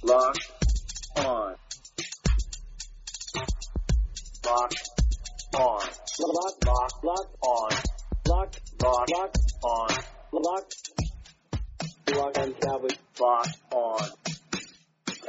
Locked 0.00 0.50
on. 1.16 1.54
Locked 4.46 4.90
on. 5.54 5.80
Locked, 6.20 6.66
locked, 6.66 7.04
locked 7.04 7.36
on. 7.42 7.70
Locked, 8.28 8.60
locked, 8.80 9.10
locked 9.10 9.38
on. 9.64 9.88
Locked. 10.32 10.76
Locked 12.14 12.38
on 12.38 12.52
Cowboys. 12.54 12.92
Locked 13.20 13.58
on 13.72 14.08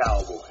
Cowboys. 0.04 0.44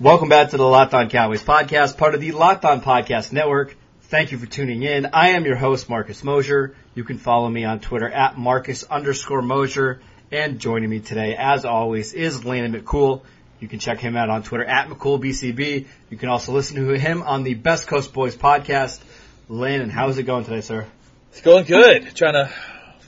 Welcome 0.00 0.28
back 0.28 0.50
to 0.50 0.56
the 0.56 0.64
Locked 0.64 0.94
On 0.94 1.08
Cowboys 1.08 1.44
podcast, 1.44 1.96
part 1.96 2.16
of 2.16 2.20
the 2.20 2.32
Locked 2.32 2.64
On 2.64 2.80
Podcast 2.80 3.32
Network. 3.32 3.76
Thank 4.02 4.32
you 4.32 4.38
for 4.38 4.46
tuning 4.46 4.82
in. 4.82 5.06
I 5.12 5.30
am 5.30 5.44
your 5.44 5.56
host, 5.56 5.88
Marcus 5.88 6.24
Mosher. 6.24 6.74
You 6.96 7.04
can 7.04 7.18
follow 7.18 7.48
me 7.48 7.64
on 7.64 7.78
Twitter 7.78 8.08
at 8.08 8.36
Marcus 8.36 8.82
underscore 8.82 9.42
Mosher. 9.42 10.00
And 10.32 10.60
joining 10.60 10.88
me 10.88 11.00
today, 11.00 11.34
as 11.36 11.64
always, 11.64 12.12
is 12.12 12.44
Landon 12.44 12.80
McCool. 12.80 13.22
You 13.58 13.66
can 13.66 13.80
check 13.80 13.98
him 13.98 14.16
out 14.16 14.30
on 14.30 14.44
Twitter 14.44 14.64
at 14.64 14.88
McCoolBCB. 14.88 15.86
You 16.08 16.16
can 16.16 16.28
also 16.28 16.52
listen 16.52 16.76
to 16.76 16.96
him 16.96 17.22
on 17.22 17.42
the 17.42 17.54
Best 17.54 17.88
Coast 17.88 18.12
Boys 18.12 18.36
podcast. 18.36 19.00
Landon, 19.48 19.90
how's 19.90 20.18
it 20.18 20.22
going 20.22 20.44
today, 20.44 20.60
sir? 20.60 20.86
It's 21.32 21.40
going 21.40 21.64
good. 21.64 22.14
Trying 22.14 22.34
to 22.34 22.52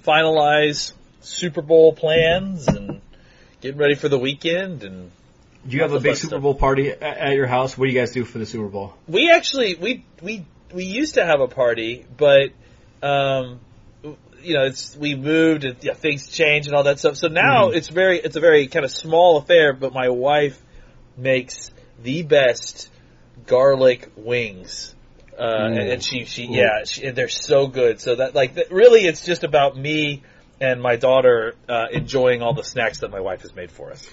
finalize 0.05 0.95
Super 1.21 1.63
Bowl 1.63 1.93
plans 1.93 2.67
and 2.67 3.01
getting 3.61 3.79
ready 3.79 3.95
for 3.95 4.09
the 4.09 4.19
weekend. 4.19 4.83
And 4.83 5.13
Do 5.69 5.77
you 5.77 5.83
have 5.83 5.93
a 5.93 6.01
big 6.01 6.17
Super. 6.17 6.41
Bowl 6.41 6.57
party 6.57 6.91
at 6.91 7.35
your 7.35 7.47
house? 7.47 7.79
What 7.79 7.87
do 7.87 7.93
you 7.93 7.99
guys 8.01 8.11
do 8.11 8.25
for 8.25 8.39
the 8.39 8.47
Super 8.47 8.67
Bowl? 8.67 8.95
we 9.07 9.31
actually 9.31 9.77
we 9.77 10.05
we 10.21 10.45
we 10.75 10.87
used 10.87 11.15
to 11.15 11.25
have 11.25 11.39
a 11.39 11.47
party, 11.47 12.05
but 12.17 12.51
um, 13.01 13.61
you 14.43 14.55
know, 14.55 14.65
it's 14.65 14.97
we 14.97 15.15
moved 15.15 15.65
and 15.65 15.77
yeah, 15.83 15.95
things 15.95 16.29
changed 16.29 16.69
and 16.69 16.77
all 16.77 16.85
that 16.85 16.99
stuff. 16.99 17.17
So 17.17 17.29
now 17.29 17.69
Mhm. 17.69 17.77
it's 17.77 17.89
very 17.89 18.19
it's 18.19 18.37
a 18.37 18.41
very 18.41 18.67
kind 18.69 18.85
of 18.85 18.91
small 18.91 19.39
affair. 19.39 19.73
But 19.73 19.93
my 19.93 20.09
wife 20.09 20.61
makes 21.17 21.71
the 22.03 22.23
best 22.23 22.91
garlic 23.47 24.11
wings. 24.17 24.95
Uh, 25.39 25.43
and, 25.43 25.79
and 25.79 26.05
she, 26.05 26.25
she, 26.27 26.45
Ooh. 26.45 26.53
yeah, 26.53 26.85
she, 26.85 27.07
and 27.07 27.17
they're 27.17 27.29
so 27.29 27.67
good. 27.67 28.01
So 28.01 28.17
that, 28.17 28.35
like, 28.35 28.55
that, 28.57 28.71
really, 28.71 29.07
it's 29.07 29.25
just 29.25 29.45
about 29.45 29.77
me 29.77 30.23
and 30.61 30.81
my 30.81 30.97
daughter 30.97 31.55
uh, 31.69 31.87
enjoying 31.91 32.43
all 32.43 32.53
the 32.53 32.63
snacks 32.63 32.99
that 32.99 33.11
my 33.11 33.21
wife 33.21 33.43
has 33.43 33.55
made 33.55 33.71
for 33.71 33.91
us. 33.91 34.09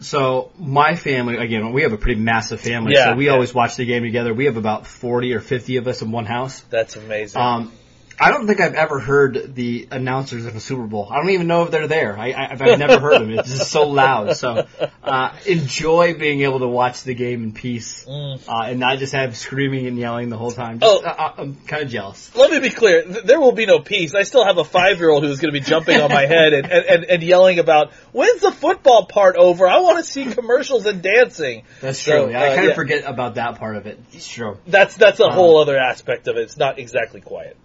So 0.00 0.52
my 0.58 0.94
family, 0.94 1.36
again, 1.36 1.72
we 1.72 1.82
have 1.82 1.92
a 1.92 1.96
pretty 1.98 2.20
massive 2.20 2.60
family, 2.60 2.94
Yeah, 2.94 3.10
so 3.10 3.14
we 3.16 3.26
yeah. 3.26 3.32
always 3.32 3.52
watch 3.52 3.76
the 3.76 3.84
game 3.84 4.02
together. 4.04 4.32
We 4.32 4.46
have 4.46 4.56
about 4.56 4.86
40 4.86 5.34
or 5.34 5.40
50 5.40 5.76
of 5.78 5.88
us 5.88 6.02
in 6.02 6.12
one 6.12 6.24
house. 6.24 6.60
That's 6.70 6.96
amazing. 6.96 7.40
Um, 7.40 7.72
I 8.20 8.30
don't 8.30 8.46
think 8.46 8.60
I've 8.60 8.74
ever 8.74 8.98
heard 9.00 9.54
the 9.54 9.88
announcers 9.90 10.46
of 10.46 10.54
a 10.54 10.60
Super 10.60 10.84
Bowl. 10.86 11.08
I 11.10 11.16
don't 11.16 11.30
even 11.30 11.46
know 11.46 11.64
if 11.64 11.70
they're 11.70 11.88
there. 11.88 12.16
I, 12.18 12.30
I, 12.32 12.52
I've 12.52 12.78
never 12.78 13.00
heard 13.00 13.20
them. 13.20 13.30
It's 13.30 13.48
just 13.50 13.70
so 13.70 13.88
loud. 13.88 14.36
So 14.36 14.66
uh, 15.02 15.36
enjoy 15.46 16.14
being 16.14 16.42
able 16.42 16.60
to 16.60 16.68
watch 16.68 17.02
the 17.02 17.14
game 17.14 17.42
in 17.42 17.52
peace 17.52 18.04
Mm. 18.04 18.40
uh, 18.48 18.66
and 18.66 18.78
not 18.80 18.98
just 18.98 19.12
have 19.14 19.36
screaming 19.36 19.86
and 19.86 19.98
yelling 19.98 20.28
the 20.28 20.36
whole 20.36 20.50
time. 20.50 20.78
Just, 20.80 21.02
Oh. 21.04 21.06
uh, 21.08 21.32
I'm 21.38 21.54
kind 21.66 21.82
of 21.82 21.88
jealous. 21.88 22.34
Let 22.36 22.50
me 22.50 22.60
be 22.60 22.70
clear. 22.70 23.02
There 23.04 23.40
will 23.40 23.52
be 23.52 23.66
no 23.66 23.78
peace. 23.80 24.14
I 24.14 24.22
still 24.24 24.44
have 24.44 24.58
a 24.58 24.64
five-year-old 24.64 25.24
who's 25.24 25.40
going 25.40 25.52
to 25.52 25.58
be 25.58 25.64
jumping 25.64 26.00
on 26.00 26.10
my 26.10 26.26
head 26.26 26.52
and, 26.52 26.70
and, 26.70 27.04
and, 27.04 27.22
yelling 27.22 27.58
about, 27.58 27.92
when's 28.12 28.40
the 28.42 28.52
football 28.52 29.06
part 29.06 29.36
over? 29.36 29.66
I 29.66 29.78
want 29.78 29.98
to 29.98 30.04
see 30.04 30.26
commercials 30.26 30.86
and 30.86 31.02
dancing. 31.02 31.62
That's 31.80 31.98
So, 32.00 32.24
true. 32.26 32.32
Yeah, 32.32 32.40
I 32.42 32.46
uh, 32.46 32.48
kind 32.54 32.60
of 32.60 32.68
yeah. 32.70 32.74
forget 32.74 33.04
about 33.06 33.34
that 33.36 33.58
part 33.58 33.76
of 33.76 33.86
it. 33.86 33.98
It's 34.12 34.28
true. 34.28 34.58
That's, 34.66 34.94
that's 34.96 35.20
a 35.20 35.24
Um, 35.26 35.32
whole 35.32 35.58
other 35.60 35.76
aspect 35.78 36.28
of 36.28 36.36
it. 36.36 36.42
It's 36.42 36.56
not 36.56 36.78
exactly 36.78 37.20
quiet. 37.20 37.56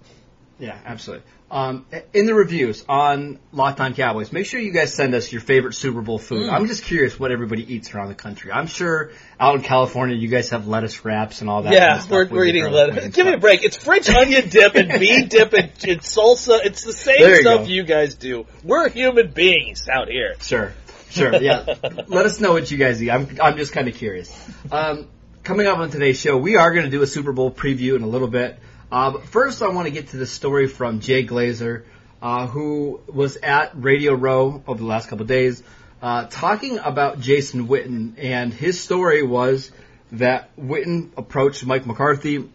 Yeah, 0.59 0.77
absolutely. 0.85 1.25
Um, 1.51 1.85
in 2.13 2.27
the 2.27 2.35
reviews 2.35 2.85
on 2.87 3.39
Locked 3.51 3.79
On 3.79 3.95
Cowboys, 3.95 4.31
make 4.31 4.45
sure 4.45 4.59
you 4.59 4.71
guys 4.71 4.93
send 4.93 5.15
us 5.15 5.31
your 5.31 5.41
favorite 5.41 5.73
Super 5.73 6.01
Bowl 6.01 6.19
food. 6.19 6.47
Mm. 6.47 6.53
I'm 6.53 6.67
just 6.67 6.83
curious 6.83 7.19
what 7.19 7.31
everybody 7.31 7.73
eats 7.73 7.95
around 7.95 8.09
the 8.09 8.15
country. 8.15 8.51
I'm 8.51 8.67
sure 8.67 9.11
out 9.39 9.55
in 9.55 9.61
California 9.63 10.15
you 10.15 10.27
guys 10.27 10.51
have 10.51 10.67
lettuce 10.67 11.03
wraps 11.03 11.41
and 11.41 11.49
all 11.49 11.63
that. 11.63 11.69
kind 11.71 11.81
Yeah, 11.81 11.97
of 11.97 12.11
we're, 12.11 12.27
we're 12.27 12.45
eating 12.45 12.65
lettuce. 12.69 13.07
Give 13.15 13.25
me 13.25 13.33
a 13.33 13.37
break. 13.39 13.63
It's 13.63 13.77
French 13.77 14.09
onion 14.09 14.49
dip 14.49 14.75
and 14.75 14.99
bean 14.99 15.27
dip 15.29 15.53
and, 15.53 15.71
and 15.87 16.01
salsa. 16.01 16.59
It's 16.63 16.83
the 16.83 16.93
same 16.93 17.19
you 17.19 17.35
stuff 17.37 17.61
go. 17.61 17.65
you 17.67 17.83
guys 17.83 18.13
do. 18.13 18.45
We're 18.63 18.89
human 18.89 19.31
beings 19.31 19.87
out 19.89 20.07
here. 20.07 20.35
Sure, 20.41 20.73
sure. 21.09 21.35
Yeah, 21.41 21.65
let 22.07 22.27
us 22.27 22.39
know 22.39 22.51
what 22.51 22.69
you 22.69 22.77
guys 22.77 23.01
eat. 23.01 23.09
I'm 23.09 23.27
I'm 23.41 23.57
just 23.57 23.71
kind 23.71 23.87
of 23.87 23.95
curious. 23.95 24.31
Um, 24.71 25.07
coming 25.43 25.65
up 25.65 25.79
on 25.79 25.89
today's 25.89 26.19
show, 26.19 26.37
we 26.37 26.57
are 26.57 26.71
going 26.71 26.85
to 26.85 26.91
do 26.91 27.01
a 27.01 27.07
Super 27.07 27.31
Bowl 27.31 27.49
preview 27.49 27.95
in 27.95 28.03
a 28.03 28.07
little 28.07 28.27
bit. 28.27 28.59
Uh, 28.91 29.19
first, 29.19 29.61
I 29.61 29.67
want 29.67 29.85
to 29.85 29.91
get 29.91 30.07
to 30.09 30.17
the 30.17 30.25
story 30.25 30.67
from 30.67 30.99
Jay 30.99 31.23
Glazer, 31.23 31.83
uh, 32.23 32.47
who 32.47 32.99
was 33.05 33.37
at 33.37 33.71
Radio 33.75 34.13
Row 34.13 34.63
over 34.65 34.79
the 34.79 34.85
last 34.85 35.09
couple 35.09 35.27
days, 35.27 35.61
uh, 36.01 36.25
talking 36.25 36.79
about 36.79 37.19
Jason 37.19 37.67
Witten, 37.67 38.13
and 38.17 38.51
his 38.51 38.81
story 38.81 39.21
was 39.21 39.71
that 40.13 40.49
Witten 40.57 41.11
approached 41.17 41.63
Mike 41.67 41.85
McCarthy 41.85 42.49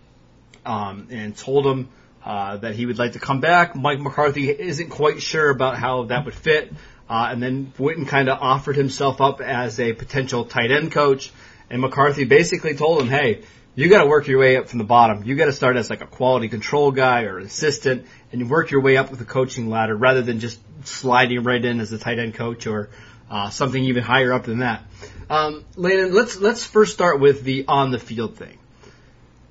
um, 0.67 1.07
and 1.11 1.37
told 1.37 1.67
him 1.67 1.89
uh, 2.25 2.57
that 2.57 2.75
he 2.75 2.85
would 2.85 2.99
like 2.99 3.13
to 3.13 3.21
come 3.21 3.41
back. 3.41 3.77
Mike 3.77 4.01
McCarthy 4.01 4.51
isn't 4.51 4.91
quite 4.91 5.23
sure 5.23 5.51
about 5.51 5.79
how 5.79 6.07
that 6.07 6.25
would 6.25 6.35
fit, 6.35 6.73
uh, 7.09 7.29
and 7.31 7.41
then 7.41 7.73
Witten 7.79 8.09
kind 8.09 8.29
of 8.29 8.39
offered 8.41 8.75
himself 8.75 9.21
up 9.21 9.41
as 9.41 9.79
a 9.79 9.93
potential 9.93 10.47
tight 10.47 10.73
end 10.73 10.91
coach, 10.91 11.31
and 11.71 11.81
McCarthy 11.81 12.25
basically 12.25 12.75
told 12.75 13.03
him, 13.03 13.09
"Hey, 13.09 13.43
you 13.75 13.89
got 13.89 14.03
to 14.03 14.07
work 14.07 14.27
your 14.27 14.39
way 14.39 14.57
up 14.57 14.69
from 14.69 14.79
the 14.79 14.85
bottom. 14.85 15.25
You 15.25 15.35
got 15.35 15.47
to 15.47 15.53
start 15.53 15.77
as 15.77 15.91
like 15.91 16.01
a 16.01 16.07
quality 16.07 16.49
control 16.49 16.93
guy 16.93 17.23
or 17.23 17.39
assistant, 17.39 18.07
and 18.33 18.41
you 18.41 18.47
work 18.47 18.71
your 18.71 18.81
way 18.81 18.97
up 18.97 19.11
with 19.11 19.19
the 19.19 19.25
coaching 19.25 19.69
ladder 19.69 19.97
rather 19.97 20.23
than 20.23 20.41
just 20.41 20.61
sliding 20.87 21.43
right 21.43 21.65
in 21.65 21.81
as 21.81 21.93
a 21.93 21.99
tight 21.99 22.19
end 22.19 22.35
coach 22.35 22.67
or." 22.67 22.91
Uh, 23.31 23.49
something 23.49 23.83
even 23.83 24.03
higher 24.03 24.35
up 24.35 24.45
than 24.45 24.59
that. 24.59 24.83
Um, 25.31 25.65
Landon, 25.77 26.13
let's 26.13 26.37
let's 26.37 26.63
first 26.63 26.93
start 26.93 27.21
with 27.21 27.43
the 27.43 27.65
on 27.67 27.91
the 27.91 27.99
field 27.99 28.37
thing. 28.37 28.59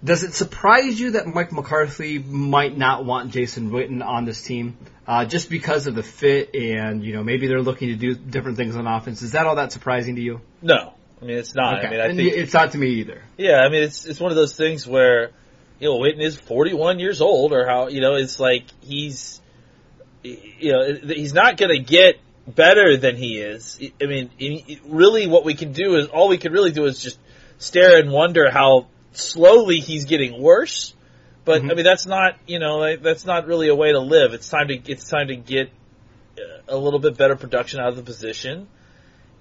Does 0.04 0.24
it 0.24 0.34
surprise 0.34 1.00
you 1.00 1.12
that 1.12 1.28
Mike 1.28 1.52
McCarthy 1.52 2.20
might 2.20 2.78
not 2.78 3.06
want 3.06 3.32
Jason 3.32 3.72
Witten 3.72 4.06
on 4.06 4.26
this 4.26 4.42
team, 4.42 4.78
uh, 5.08 5.26
just 5.26 5.50
because 5.50 5.88
of 5.88 5.96
the 5.96 6.04
fit 6.04 6.54
and 6.54 7.04
you 7.04 7.14
know 7.14 7.24
maybe 7.24 7.48
they're 7.48 7.62
looking 7.62 7.90
to 7.90 7.96
do 7.96 8.14
different 8.14 8.58
things 8.58 8.76
on 8.76 8.86
offense? 8.86 9.22
Is 9.22 9.32
that 9.32 9.48
all 9.48 9.56
that 9.56 9.72
surprising 9.72 10.18
to 10.18 10.22
you? 10.22 10.42
No, 10.62 10.94
I 11.24 11.26
mean 11.26 11.38
it's 11.38 11.56
not. 11.56 11.86
I 11.86 11.90
mean 11.90 12.02
I 12.02 12.08
and 12.08 12.18
think 12.18 12.34
it's 12.34 12.54
not 12.54 12.74
to 12.74 12.78
me 12.78 12.96
either. 12.96 13.24
Yeah, 13.38 13.60
I 13.60 13.70
mean 13.70 13.84
it's 13.84 14.06
it's 14.06 14.20
one 14.20 14.32
of 14.32 14.36
those 14.36 14.56
things 14.56 14.86
where 14.86 15.32
you 15.80 15.88
know 15.88 15.98
Witten 15.98 16.22
is 16.22 16.36
41 16.36 17.00
years 17.00 17.22
old, 17.22 17.54
or 17.54 17.66
how 17.66 17.88
you 17.88 18.02
know 18.02 18.16
it's 18.16 18.42
like 18.42 18.66
he's 18.82 19.40
you 20.22 20.74
know 20.74 20.94
he's 21.08 21.34
not 21.34 21.56
going 21.56 21.72
to 21.72 21.80
get 21.80 22.20
better 22.46 22.98
than 22.98 23.16
he 23.16 23.38
is. 23.38 23.80
I 24.02 24.06
mean, 24.06 24.32
really, 24.86 25.28
what 25.28 25.46
we 25.46 25.54
can 25.54 25.72
do 25.72 25.96
is 25.96 26.08
all 26.08 26.28
we 26.28 26.38
can 26.38 26.52
really 26.52 26.72
do 26.72 26.84
is 26.86 27.02
just 27.02 27.18
stare 27.58 28.00
and 28.00 28.12
wonder 28.12 28.52
how 28.52 28.88
slowly 29.14 29.80
he's 29.80 30.04
getting 30.04 30.42
worse. 30.42 30.94
But 31.46 31.62
Mhm. 31.62 31.72
I 31.72 31.76
mean, 31.76 31.86
that's 31.86 32.06
not 32.06 32.38
you 32.48 32.60
know 32.60 32.80
like, 32.80 33.02
that's 33.02 33.26
not 33.26 33.48
really 33.48 33.70
a 33.70 33.76
way 33.76 33.94
to 33.94 34.00
live. 34.00 34.34
It's 34.34 34.50
time 34.50 34.68
to 34.68 34.76
it's 34.76 35.08
time 35.08 35.30
to 35.30 35.38
get 35.38 35.70
a 36.68 36.76
little 36.76 37.00
bit 37.00 37.16
better 37.16 37.38
production 37.38 37.80
out 37.80 37.88
of 37.90 37.96
the 37.96 38.04
position. 38.04 38.68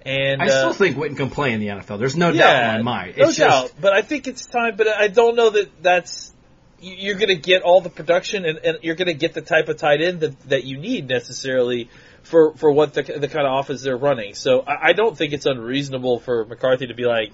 And 0.05 0.41
I 0.41 0.47
uh, 0.47 0.49
still 0.49 0.73
think 0.73 0.97
Witten 0.97 1.15
can 1.15 1.29
play 1.29 1.53
in 1.53 1.59
the 1.59 1.67
NFL. 1.67 1.97
There's 1.99 2.17
no 2.17 2.31
doubt 2.31 2.75
in 2.75 2.85
my 2.85 2.91
mind. 2.91 3.17
no 3.17 3.29
It's 3.29 3.37
doubt. 3.37 3.63
just 3.63 3.81
But 3.81 3.93
I 3.93 4.01
think 4.01 4.27
it's 4.27 4.45
time. 4.45 4.75
But 4.75 4.87
I 4.87 5.07
don't 5.07 5.35
know 5.35 5.49
that 5.51 5.81
that's 5.81 6.33
you- 6.81 6.95
you're 6.95 7.15
going 7.15 7.29
to 7.29 7.35
get 7.35 7.61
all 7.61 7.79
the 7.81 7.89
production 7.89 8.45
and, 8.45 8.57
and 8.59 8.77
you're 8.81 8.95
going 8.95 9.07
to 9.07 9.13
get 9.13 9.33
the 9.33 9.41
type 9.41 9.69
of 9.69 9.77
tight 9.77 10.01
end 10.01 10.19
that, 10.19 10.39
that 10.49 10.63
you 10.65 10.77
need 10.77 11.07
necessarily 11.07 11.89
for 12.23 12.53
for 12.55 12.71
what 12.71 12.93
the 12.93 13.03
the 13.03 13.27
kind 13.27 13.47
of 13.47 13.59
offense 13.59 13.81
they're 13.81 13.97
running. 13.97 14.33
So 14.33 14.61
I, 14.61 14.89
I 14.89 14.93
don't 14.93 15.17
think 15.17 15.33
it's 15.33 15.45
unreasonable 15.45 16.19
for 16.19 16.45
McCarthy 16.45 16.87
to 16.87 16.93
be 16.93 17.05
like, 17.05 17.33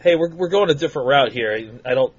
"Hey, 0.00 0.16
we're 0.16 0.30
we're 0.34 0.48
going 0.48 0.70
a 0.70 0.74
different 0.74 1.08
route 1.08 1.32
here." 1.32 1.72
I 1.84 1.94
don't. 1.94 2.12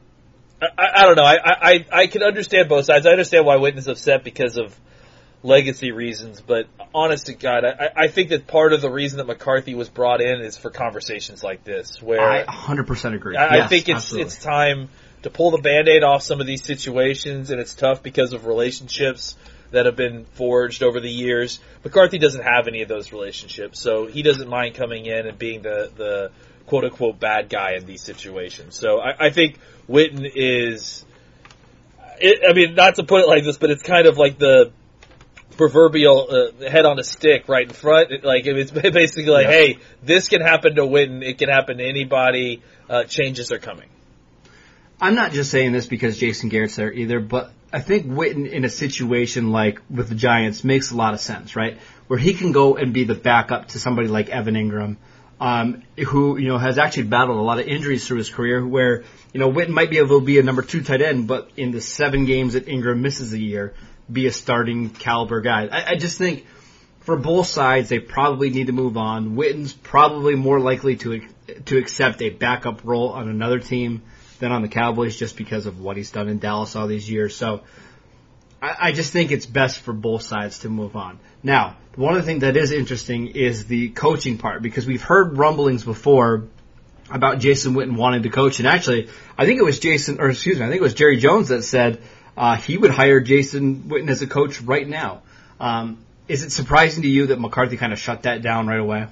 I, 0.61 0.87
I 0.95 1.01
don't 1.03 1.15
know. 1.15 1.23
I, 1.23 1.37
I 1.45 1.85
I 1.91 2.07
can 2.07 2.23
understand 2.23 2.69
both 2.69 2.85
sides. 2.85 3.05
I 3.05 3.11
understand 3.11 3.45
why 3.45 3.57
Witten's 3.57 3.87
upset 3.87 4.23
because 4.23 4.57
of 4.57 4.75
legacy 5.45 5.91
reasons, 5.91 6.41
but 6.41 6.67
honest 6.93 7.27
to 7.27 7.33
God, 7.33 7.63
I, 7.63 7.91
I 7.95 8.07
think 8.07 8.29
that 8.29 8.47
part 8.47 8.73
of 8.73 8.81
the 8.81 8.89
reason 8.89 9.17
that 9.17 9.27
McCarthy 9.27 9.75
was 9.75 9.89
brought 9.89 10.21
in 10.21 10.41
is 10.41 10.57
for 10.57 10.69
conversations 10.69 11.43
like 11.43 11.63
this, 11.63 12.01
where 12.01 12.29
I 12.29 12.43
100% 12.43 13.13
agree. 13.13 13.37
I, 13.37 13.63
I 13.63 13.67
think 13.67 13.87
it's 13.87 13.97
absolutely. 13.97 14.25
it's 14.27 14.43
time 14.43 14.89
to 15.21 15.29
pull 15.29 15.51
the 15.51 15.59
band-aid 15.59 16.03
off 16.03 16.23
some 16.23 16.41
of 16.41 16.47
these 16.47 16.63
situations, 16.63 17.51
and 17.51 17.61
it's 17.61 17.75
tough 17.75 18.03
because 18.03 18.33
of 18.33 18.45
relationships 18.45 19.35
that 19.71 19.85
have 19.85 19.95
been 19.95 20.25
forged 20.33 20.83
over 20.83 20.99
the 20.99 21.09
years. 21.09 21.59
McCarthy 21.83 22.17
doesn't 22.17 22.43
have 22.43 22.67
any 22.67 22.81
of 22.81 22.87
those 22.87 23.11
relationships, 23.11 23.79
so 23.79 24.07
he 24.07 24.23
doesn't 24.23 24.49
mind 24.49 24.75
coming 24.75 25.05
in 25.05 25.27
and 25.27 25.37
being 25.37 25.61
the 25.61 25.91
the 25.95 26.31
quote 26.65 26.83
unquote 26.83 27.19
bad 27.19 27.49
guy 27.49 27.73
in 27.73 27.85
these 27.85 28.01
situations. 28.01 28.75
So 28.75 28.99
I, 28.99 29.27
I 29.27 29.29
think 29.29 29.59
Witten 29.87 30.29
is. 30.33 31.05
It, 32.17 32.49
I 32.49 32.53
mean, 32.53 32.75
not 32.75 32.95
to 32.95 33.03
put 33.03 33.21
it 33.21 33.27
like 33.27 33.43
this, 33.43 33.57
but 33.57 33.69
it's 33.71 33.83
kind 33.83 34.07
of 34.07 34.17
like 34.17 34.39
the 34.39 34.71
proverbial 35.57 36.27
uh, 36.61 36.69
head 36.69 36.85
on 36.85 36.99
a 36.99 37.03
stick 37.03 37.47
right 37.47 37.67
in 37.67 37.73
front. 37.73 38.11
It- 38.11 38.23
Like 38.23 38.45
it's 38.45 38.71
basically 38.93 39.31
like, 39.31 39.45
Yeah. 39.47 39.51
hey, 39.51 39.77
this 40.03 40.29
can 40.29 40.41
happen 40.41 40.75
to 40.75 40.81
Witten. 40.83 41.23
It 41.23 41.37
can 41.37 41.49
happen 41.49 41.77
to 41.77 41.83
anybody. 41.85 42.61
Uh, 42.89 43.03
changes 43.03 43.51
are 43.51 43.59
coming. 43.59 43.89
I'm 45.01 45.15
not 45.15 45.31
just 45.31 45.51
saying 45.51 45.71
this 45.73 45.87
because 45.87 46.17
Jason 46.17 46.49
Garrett's 46.49 46.75
there 46.77 46.91
either, 46.91 47.19
but 47.19 47.51
I 47.73 47.81
think 47.81 48.05
Witten 48.07 48.49
in 48.49 48.63
a 48.63 48.69
situation 48.69 49.51
like 49.51 49.81
with 49.89 50.07
the 50.09 50.15
Giants 50.15 50.63
makes 50.63 50.91
a 50.91 50.95
lot 50.95 51.13
of 51.13 51.19
sense, 51.19 51.55
right? 51.55 51.77
Where 52.07 52.19
he 52.19 52.33
can 52.33 52.51
go 52.53 52.75
and 52.77 52.93
be 52.93 53.03
the 53.03 53.15
backup 53.15 53.69
to 53.69 53.79
somebody 53.79 54.07
like 54.07 54.29
Evan 54.29 54.55
Engram, 54.55 54.95
um, 55.41 55.83
who 55.97 56.37
you 56.37 56.47
know 56.47 56.57
has 56.57 56.77
actually 56.77 57.03
battled 57.03 57.37
a 57.37 57.41
lot 57.41 57.59
of 57.59 57.67
injuries 57.67 58.07
through 58.07 58.19
his 58.19 58.29
career. 58.29 58.65
Where 58.65 59.03
you 59.33 59.39
know 59.41 59.51
Witten 59.51 59.69
might 59.69 59.89
be 59.89 59.97
able 59.97 60.19
to 60.21 60.25
be 60.25 60.39
a 60.39 60.43
number 60.43 60.61
two 60.61 60.81
tight 60.81 61.01
end, 61.01 61.27
but 61.27 61.49
in 61.57 61.71
the 61.71 61.81
seven 61.81 62.25
games 62.25 62.53
that 62.53 62.69
Ingram 62.69 63.01
misses 63.01 63.33
a 63.33 63.39
year, 63.39 63.73
be 64.11 64.27
a 64.27 64.31
starting 64.31 64.89
caliber 64.89 65.41
guy. 65.41 65.67
I, 65.67 65.91
I 65.91 65.95
just 65.95 66.17
think 66.17 66.45
for 67.01 67.15
both 67.15 67.47
sides, 67.47 67.89
they 67.89 67.99
probably 67.99 68.49
need 68.49 68.67
to 68.67 68.73
move 68.73 68.97
on. 68.97 69.35
Witten's 69.35 69.73
probably 69.73 70.35
more 70.35 70.59
likely 70.59 70.95
to 70.97 71.21
to 71.65 71.77
accept 71.77 72.21
a 72.21 72.29
backup 72.29 72.83
role 72.83 73.09
on 73.09 73.29
another 73.29 73.59
team 73.59 74.01
than 74.39 74.51
on 74.51 74.61
the 74.61 74.67
Cowboys, 74.67 75.15
just 75.15 75.37
because 75.37 75.65
of 75.67 75.79
what 75.79 75.97
he's 75.97 76.11
done 76.11 76.27
in 76.27 76.39
Dallas 76.39 76.75
all 76.75 76.87
these 76.87 77.09
years. 77.09 77.35
So 77.35 77.61
I, 78.61 78.75
I 78.79 78.91
just 78.91 79.13
think 79.13 79.31
it's 79.31 79.45
best 79.45 79.79
for 79.79 79.93
both 79.93 80.23
sides 80.23 80.59
to 80.59 80.69
move 80.69 80.95
on. 80.95 81.19
Now, 81.43 81.77
one 81.95 82.15
of 82.15 82.21
the 82.21 82.25
things 82.25 82.41
that 82.41 82.57
is 82.57 82.71
interesting 82.71 83.27
is 83.27 83.65
the 83.67 83.89
coaching 83.89 84.37
part 84.37 84.61
because 84.61 84.87
we've 84.87 85.03
heard 85.03 85.37
rumblings 85.37 85.83
before 85.83 86.47
about 87.09 87.37
Jason 87.37 87.75
Witten 87.75 87.95
wanting 87.95 88.23
to 88.23 88.29
coach, 88.29 88.57
and 88.57 88.67
actually, 88.67 89.09
I 89.37 89.45
think 89.45 89.59
it 89.59 89.63
was 89.63 89.79
Jason, 89.79 90.19
or 90.19 90.29
excuse 90.29 90.57
me, 90.57 90.65
I 90.65 90.69
think 90.69 90.81
it 90.81 90.83
was 90.83 90.95
Jerry 90.95 91.17
Jones 91.17 91.49
that 91.49 91.61
said 91.61 92.01
uh, 92.37 92.57
he 92.57 92.77
would 92.77 92.91
hire 92.91 93.19
Jason 93.19 93.83
Witten 93.83 94.09
as 94.09 94.21
a 94.21 94.27
coach 94.27 94.61
right 94.61 94.87
now. 94.87 95.21
Um, 95.59 96.03
is 96.27 96.43
it 96.43 96.51
surprising 96.51 97.03
to 97.03 97.07
you 97.07 97.27
that 97.27 97.39
McCarthy 97.39 97.77
kind 97.77 97.93
of 97.93 97.99
shut 97.99 98.23
that 98.23 98.41
down 98.41 98.67
right 98.67 98.79
away? 98.79 99.07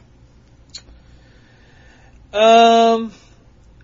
Um, 2.34 3.12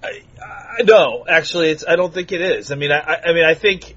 I, 0.01 0.23
I, 0.43 0.81
no, 0.83 1.25
actually, 1.27 1.69
it's. 1.69 1.85
I 1.87 1.95
don't 1.95 2.13
think 2.13 2.31
it 2.31 2.41
is. 2.41 2.71
I 2.71 2.75
mean, 2.75 2.91
I, 2.91 3.21
I 3.25 3.33
mean, 3.33 3.43
I 3.43 3.53
think 3.53 3.95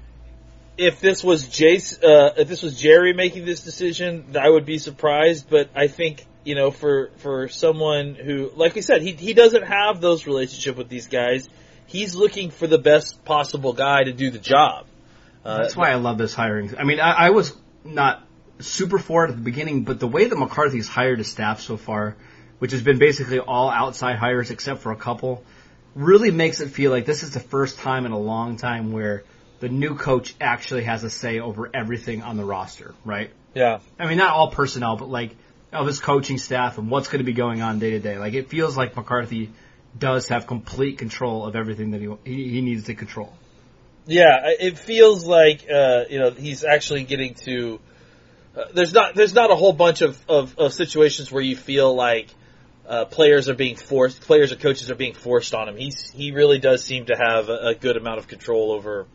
if 0.77 0.99
this 0.99 1.23
was 1.23 1.45
Jace, 1.45 2.03
uh, 2.03 2.33
if 2.37 2.47
this 2.47 2.61
was 2.61 2.79
Jerry 2.79 3.13
making 3.13 3.45
this 3.45 3.61
decision, 3.61 4.35
I 4.39 4.47
would 4.47 4.65
be 4.65 4.77
surprised. 4.77 5.49
But 5.49 5.71
I 5.75 5.87
think 5.87 6.25
you 6.43 6.55
know, 6.55 6.69
for 6.69 7.09
for 7.17 7.47
someone 7.47 8.15
who, 8.15 8.51
like 8.55 8.75
we 8.75 8.81
said, 8.81 9.01
he 9.01 9.13
he 9.13 9.33
doesn't 9.33 9.63
have 9.63 10.01
those 10.01 10.27
relationship 10.27 10.77
with 10.77 10.89
these 10.89 11.07
guys. 11.07 11.49
He's 11.87 12.15
looking 12.15 12.51
for 12.51 12.67
the 12.67 12.77
best 12.77 13.25
possible 13.25 13.73
guy 13.73 14.03
to 14.03 14.13
do 14.13 14.29
the 14.29 14.39
job. 14.39 14.85
Uh, 15.43 15.57
That's 15.57 15.75
why 15.75 15.91
I 15.91 15.95
love 15.95 16.17
this 16.17 16.33
hiring. 16.33 16.77
I 16.77 16.83
mean, 16.83 16.99
I, 16.99 17.11
I 17.11 17.29
was 17.31 17.55
not 17.83 18.25
super 18.59 18.97
for 18.97 19.25
it 19.25 19.29
at 19.29 19.35
the 19.35 19.41
beginning, 19.41 19.83
but 19.83 19.99
the 19.99 20.07
way 20.07 20.25
that 20.25 20.37
McCarthy's 20.37 20.87
hired 20.87 21.17
his 21.17 21.27
staff 21.27 21.61
so 21.61 21.77
far, 21.77 22.15
which 22.59 22.71
has 22.71 22.81
been 22.81 22.97
basically 22.97 23.39
all 23.39 23.69
outside 23.69 24.17
hires 24.17 24.51
except 24.51 24.81
for 24.81 24.91
a 24.91 24.95
couple, 24.95 25.43
really 25.95 26.31
makes 26.31 26.61
it 26.61 26.69
feel 26.69 26.91
like 26.91 27.05
this 27.05 27.23
is 27.23 27.31
the 27.31 27.39
first 27.39 27.79
time 27.79 28.05
in 28.05 28.11
a 28.11 28.19
long 28.19 28.57
time 28.57 28.91
where 28.91 29.23
the 29.59 29.69
new 29.69 29.95
coach 29.95 30.35
actually 30.41 30.83
has 30.83 31.03
a 31.03 31.09
say 31.09 31.39
over 31.39 31.69
everything 31.73 32.21
on 32.21 32.37
the 32.37 32.45
roster, 32.45 32.93
right? 33.05 33.31
Yeah. 33.53 33.79
I 33.99 34.07
mean, 34.07 34.17
not 34.17 34.31
all 34.31 34.49
personnel, 34.49 34.97
but 34.97 35.09
like 35.09 35.35
of 35.71 35.87
his 35.87 35.99
coaching 35.99 36.37
staff 36.37 36.77
and 36.77 36.89
what's 36.89 37.07
going 37.07 37.19
to 37.19 37.25
be 37.25 37.33
going 37.33 37.61
on 37.61 37.79
day 37.79 37.91
to 37.91 37.99
day. 37.99 38.17
Like 38.17 38.33
it 38.33 38.49
feels 38.49 38.77
like 38.77 38.95
McCarthy 38.95 39.51
does 39.97 40.29
have 40.29 40.47
complete 40.47 40.97
control 40.97 41.45
of 41.45 41.55
everything 41.55 41.91
that 41.91 42.01
he 42.01 42.09
he, 42.25 42.49
he 42.49 42.61
needs 42.61 42.85
to 42.85 42.95
control. 42.95 43.33
Yeah, 44.05 44.49
it 44.59 44.77
feels 44.77 45.25
like 45.25 45.65
uh, 45.69 46.03
you 46.09 46.19
know 46.19 46.31
he's 46.31 46.63
actually 46.63 47.03
getting 47.03 47.35
to 47.45 47.79
uh, 48.55 48.65
there's 48.73 48.93
not 48.93 49.15
there's 49.15 49.33
not 49.33 49.51
a 49.51 49.55
whole 49.55 49.73
bunch 49.73 50.01
of, 50.01 50.19
of, 50.29 50.57
of 50.59 50.73
situations 50.73 51.31
where 51.31 51.41
you 51.41 51.55
feel 51.55 51.93
like 51.95 52.27
uh, 52.87 53.05
players 53.05 53.49
are 53.49 53.55
being 53.55 53.75
forced, 53.75 54.21
players 54.21 54.51
or 54.51 54.57
coaches 54.57 54.91
are 54.91 54.95
being 54.95 55.13
forced 55.13 55.55
on 55.55 55.69
him. 55.69 55.77
He's 55.77 56.11
he 56.11 56.31
really 56.31 56.59
does 56.59 56.83
seem 56.83 57.05
to 57.05 57.15
have 57.15 57.49
a, 57.49 57.69
a 57.69 57.75
good 57.75 57.97
amount 57.97 58.19
of 58.19 58.27
control 58.27 58.71
over 58.71 59.07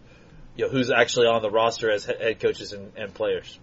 you 0.57 0.65
know 0.65 0.71
who's 0.71 0.91
actually 0.91 1.27
on 1.27 1.43
the 1.43 1.51
roster 1.51 1.91
as 1.91 2.05
head 2.05 2.41
coaches 2.41 2.73
and, 2.73 2.93
and 2.97 3.15
players. 3.15 3.59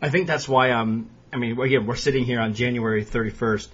I 0.00 0.08
think 0.08 0.26
that's 0.26 0.48
why 0.48 0.70
um 0.70 1.10
I 1.32 1.36
mean 1.36 1.60
again 1.60 1.86
we're 1.86 1.96
sitting 1.96 2.24
here 2.24 2.40
on 2.40 2.54
January 2.54 3.04
31st, 3.04 3.68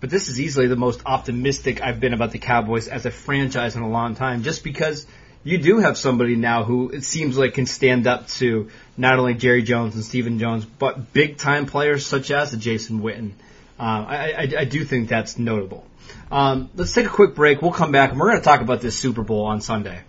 but 0.00 0.10
this 0.10 0.28
is 0.28 0.40
easily 0.40 0.66
the 0.66 0.76
most 0.76 1.02
optimistic 1.04 1.82
I've 1.82 2.00
been 2.00 2.14
about 2.14 2.32
the 2.32 2.38
Cowboys 2.38 2.88
as 2.88 3.06
a 3.06 3.10
franchise 3.10 3.76
in 3.76 3.82
a 3.82 3.88
long 3.88 4.14
time, 4.16 4.42
just 4.42 4.64
because 4.64 5.06
you 5.46 5.58
do 5.58 5.78
have 5.78 5.96
somebody 5.96 6.34
now 6.34 6.64
who 6.64 6.88
it 6.90 7.04
seems 7.04 7.38
like 7.38 7.54
can 7.54 7.66
stand 7.66 8.08
up 8.08 8.26
to 8.26 8.68
not 8.96 9.20
only 9.20 9.34
Jerry 9.34 9.62
Jones 9.62 9.94
and 9.94 10.04
Stephen 10.04 10.40
Jones, 10.40 10.64
but 10.64 11.12
big 11.12 11.38
time 11.38 11.66
players 11.66 12.04
such 12.04 12.32
as 12.32 12.52
a 12.52 12.56
Jason 12.56 13.00
Witten. 13.00 13.30
Uh, 13.78 13.82
I, 13.82 14.16
I, 14.16 14.52
I, 14.60 14.64
do 14.64 14.84
think 14.84 15.08
that's 15.08 15.38
notable. 15.38 15.86
Um, 16.32 16.70
let's 16.74 16.92
take 16.92 17.06
a 17.06 17.10
quick 17.10 17.36
break. 17.36 17.62
We'll 17.62 17.70
come 17.70 17.92
back 17.92 18.10
and 18.10 18.18
we're 18.18 18.30
going 18.30 18.40
to 18.40 18.44
talk 18.44 18.60
about 18.60 18.80
this 18.80 18.98
Super 18.98 19.22
Bowl 19.22 19.44
on 19.44 19.60
Sunday. 19.60 20.00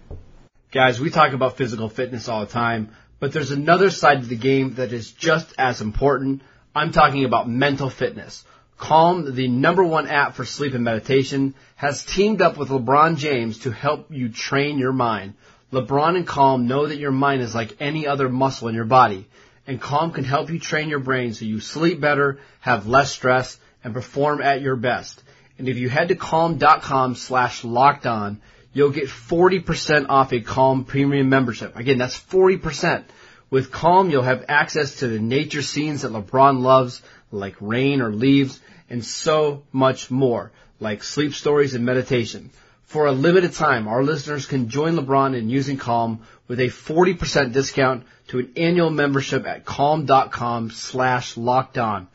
Guys, 0.72 1.00
we 1.00 1.12
talk 1.12 1.34
about 1.34 1.56
physical 1.56 1.90
fitness 1.90 2.28
all 2.28 2.40
the 2.40 2.52
time, 2.52 2.90
but 3.20 3.32
there's 3.32 3.52
another 3.52 3.92
side 3.92 4.22
to 4.22 4.28
the 4.28 4.38
game 4.38 4.76
that 4.76 4.92
is 4.92 5.12
just 5.12 5.54
as 5.60 5.82
important. 5.82 6.42
I'm 6.74 6.92
talking 6.92 7.26
about 7.26 7.48
mental 7.48 7.92
fitness. 7.92 8.44
Calm, 8.78 9.34
the 9.34 9.48
number 9.48 9.84
one 9.84 10.08
app 10.08 10.36
for 10.36 10.46
sleep 10.46 10.74
and 10.74 10.84
meditation, 10.84 11.56
has 11.76 12.06
teamed 12.06 12.42
up 12.42 12.58
with 12.58 12.70
LeBron 12.70 13.18
James 13.18 13.60
to 13.60 13.72
help 13.72 14.12
you 14.12 14.30
train 14.30 14.78
your 14.78 14.94
mind. 14.94 15.34
LeBron 15.74 16.16
and 16.16 16.28
Calm 16.28 16.68
know 16.68 16.86
that 16.86 17.00
your 17.00 17.12
mind 17.12 17.42
is 17.42 17.56
like 17.56 17.76
any 17.80 18.08
other 18.08 18.30
muscle 18.30 18.68
in 18.68 18.76
your 18.76 18.86
body, 18.86 19.28
and 19.66 19.82
Calm 19.82 20.12
can 20.12 20.24
help 20.24 20.50
you 20.50 20.60
train 20.60 20.90
your 20.90 21.00
brain 21.00 21.34
so 21.34 21.44
you 21.44 21.60
sleep 21.60 22.00
better, 22.00 22.40
have 22.60 22.88
less 22.88 23.12
stress, 23.12 23.58
and 23.84 23.94
perform 23.94 24.42
at 24.42 24.62
your 24.62 24.76
best. 24.76 25.22
And 25.58 25.68
if 25.68 25.78
you 25.78 25.90
head 25.90 26.10
to 26.10 26.16
calm.com 26.16 27.16
slash 27.16 27.64
locked 27.64 28.06
on, 28.06 28.42
you'll 28.74 28.92
get 28.92 29.08
40% 29.08 30.06
off 30.10 30.32
a 30.32 30.42
Calm 30.42 30.86
premium 30.86 31.30
membership. 31.30 31.76
Again, 31.76 31.98
that's 31.98 32.18
40%. 32.18 33.04
With 33.50 33.72
Calm, 33.72 34.10
you'll 34.10 34.24
have 34.24 34.46
access 34.48 34.98
to 34.98 35.08
the 35.08 35.20
nature 35.20 35.62
scenes 35.64 36.04
that 36.04 36.12
LeBron 36.12 36.62
loves, 36.62 37.02
like 37.32 37.56
rain 37.60 38.02
or 38.02 38.12
leaves, 38.12 38.60
and 38.90 39.04
so 39.04 39.64
much 39.72 40.10
more, 40.12 40.52
like 40.80 41.04
sleep 41.04 41.34
stories 41.34 41.74
and 41.74 41.86
meditation. 41.86 42.50
For 42.86 43.06
a 43.06 43.12
limited 43.12 43.54
time, 43.54 43.88
our 43.88 44.02
listeners 44.02 44.46
can 44.46 44.70
join 44.70 44.96
LeBron 44.96 45.36
in 45.36 45.50
using 45.50 45.78
Calm 45.78 46.22
with 46.48 46.62
a 46.62 46.68
40% 46.68 47.52
discount 47.52 48.06
to 48.30 48.40
an 48.40 48.54
annual 48.56 48.90
membership 48.90 49.46
at 49.46 49.66
calm.com 49.66 50.72
slash 50.72 51.36
locked 51.36 51.78
on. 51.78 52.08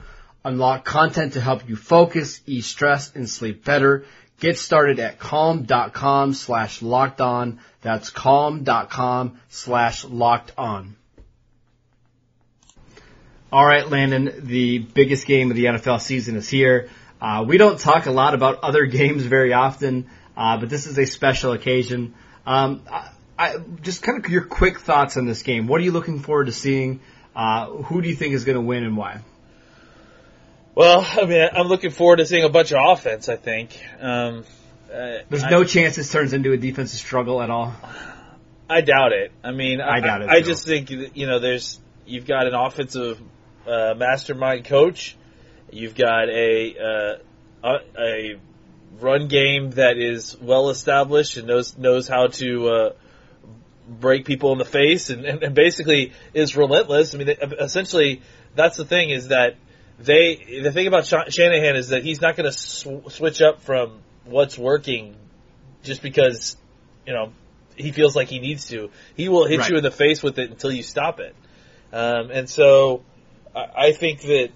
Unlock 0.44 0.84
content 0.84 1.34
to 1.34 1.40
help 1.40 1.68
you 1.68 1.76
focus, 1.76 2.40
ease 2.46 2.66
stress, 2.66 3.14
and 3.14 3.28
sleep 3.28 3.64
better. 3.64 4.04
Get 4.40 4.58
started 4.58 4.98
at 4.98 5.18
calm.com 5.18 6.34
slash 6.34 6.82
locked 6.82 7.20
on. 7.20 7.60
That's 7.82 8.10
calm.com 8.10 9.38
slash 9.50 10.04
locked 10.04 10.52
on. 10.56 10.96
All 13.52 13.66
right, 13.66 13.86
Landon, 13.86 14.46
the 14.46 14.78
biggest 14.78 15.26
game 15.26 15.50
of 15.50 15.56
the 15.58 15.66
NFL 15.66 16.00
season 16.00 16.36
is 16.36 16.48
here. 16.48 16.88
Uh, 17.20 17.44
we 17.46 17.58
don't 17.58 17.78
talk 17.78 18.06
a 18.06 18.10
lot 18.10 18.32
about 18.32 18.60
other 18.62 18.86
games 18.86 19.24
very 19.24 19.52
often, 19.52 20.08
uh, 20.34 20.56
but 20.56 20.70
this 20.70 20.86
is 20.86 20.96
a 20.96 21.04
special 21.04 21.52
occasion. 21.52 22.14
Um, 22.46 22.80
I, 22.90 23.10
I, 23.38 23.56
just 23.82 24.02
kind 24.02 24.24
of 24.24 24.30
your 24.30 24.44
quick 24.44 24.80
thoughts 24.80 25.18
on 25.18 25.26
this 25.26 25.42
game. 25.42 25.66
What 25.66 25.82
are 25.82 25.84
you 25.84 25.92
looking 25.92 26.20
forward 26.20 26.46
to 26.46 26.52
seeing? 26.52 27.00
Uh, 27.36 27.66
who 27.66 28.00
do 28.00 28.08
you 28.08 28.14
think 28.14 28.32
is 28.32 28.46
going 28.46 28.54
to 28.54 28.62
win 28.62 28.84
and 28.84 28.96
why? 28.96 29.20
Well, 30.74 31.06
I 31.20 31.26
mean, 31.26 31.46
I'm 31.52 31.66
looking 31.66 31.90
forward 31.90 32.16
to 32.16 32.24
seeing 32.24 32.44
a 32.44 32.48
bunch 32.48 32.72
of 32.72 32.78
offense. 32.82 33.28
I 33.28 33.36
think. 33.36 33.78
Um, 34.00 34.46
uh, 34.90 35.18
There's 35.28 35.44
no 35.44 35.60
I, 35.60 35.64
chance 35.64 35.96
this 35.96 36.10
turns 36.10 36.32
into 36.32 36.52
a 36.52 36.56
defensive 36.56 36.98
struggle 36.98 37.42
at 37.42 37.50
all. 37.50 37.74
I 38.70 38.80
doubt 38.80 39.12
it. 39.12 39.30
I 39.44 39.50
mean, 39.50 39.82
I, 39.82 39.96
I 39.96 40.00
doubt 40.00 40.22
it. 40.22 40.30
I, 40.30 40.36
I 40.36 40.40
just 40.40 40.64
think 40.64 40.88
you 40.88 41.26
know, 41.26 41.38
there's 41.38 41.78
you've 42.06 42.26
got 42.26 42.46
an 42.46 42.54
offensive 42.54 43.20
uh, 43.66 43.94
mastermind 43.96 44.64
coach. 44.64 45.16
You've 45.70 45.94
got 45.94 46.28
a 46.28 47.18
uh, 47.64 47.78
a 47.98 48.38
run 49.00 49.28
game 49.28 49.70
that 49.72 49.98
is 49.98 50.36
well 50.40 50.68
established 50.70 51.36
and 51.36 51.46
knows 51.46 51.76
knows 51.78 52.08
how 52.08 52.26
to 52.28 52.68
uh, 52.68 52.92
break 53.88 54.24
people 54.24 54.52
in 54.52 54.58
the 54.58 54.64
face 54.64 55.10
and, 55.10 55.24
and, 55.24 55.42
and, 55.42 55.54
basically 55.54 56.12
is 56.34 56.56
relentless. 56.56 57.14
I 57.14 57.18
mean, 57.18 57.28
essentially, 57.28 58.22
that's 58.54 58.76
the 58.76 58.84
thing 58.84 59.10
is 59.10 59.28
that 59.28 59.56
they 59.98 60.60
the 60.62 60.72
thing 60.72 60.86
about 60.86 61.06
Shanahan 61.06 61.76
is 61.76 61.88
that 61.88 62.02
he's 62.02 62.20
not 62.20 62.36
going 62.36 62.50
to 62.50 62.52
sw- 62.52 63.08
switch 63.08 63.40
up 63.40 63.62
from 63.62 64.00
what's 64.24 64.58
working 64.58 65.16
just 65.82 66.02
because 66.02 66.56
you 67.06 67.12
know 67.12 67.32
he 67.76 67.92
feels 67.92 68.14
like 68.14 68.28
he 68.28 68.38
needs 68.38 68.66
to. 68.66 68.90
He 69.16 69.28
will 69.28 69.46
hit 69.46 69.60
right. 69.60 69.70
you 69.70 69.76
in 69.78 69.82
the 69.82 69.90
face 69.90 70.22
with 70.22 70.38
it 70.38 70.50
until 70.50 70.72
you 70.72 70.82
stop 70.82 71.20
it. 71.20 71.34
Um, 71.92 72.30
and 72.30 72.48
so 72.48 73.02
I 73.54 73.92
think 73.92 74.22
that 74.22 74.50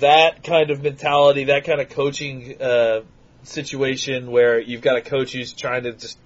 that 0.00 0.44
kind 0.44 0.70
of 0.70 0.82
mentality, 0.82 1.44
that 1.44 1.64
kind 1.64 1.80
of 1.80 1.88
coaching 1.88 2.60
uh, 2.60 3.00
situation 3.42 4.30
where 4.30 4.60
you've 4.60 4.82
got 4.82 4.96
a 4.96 5.02
coach 5.02 5.32
who's 5.32 5.52
trying 5.52 5.84
to 5.84 5.92
just 5.92 6.18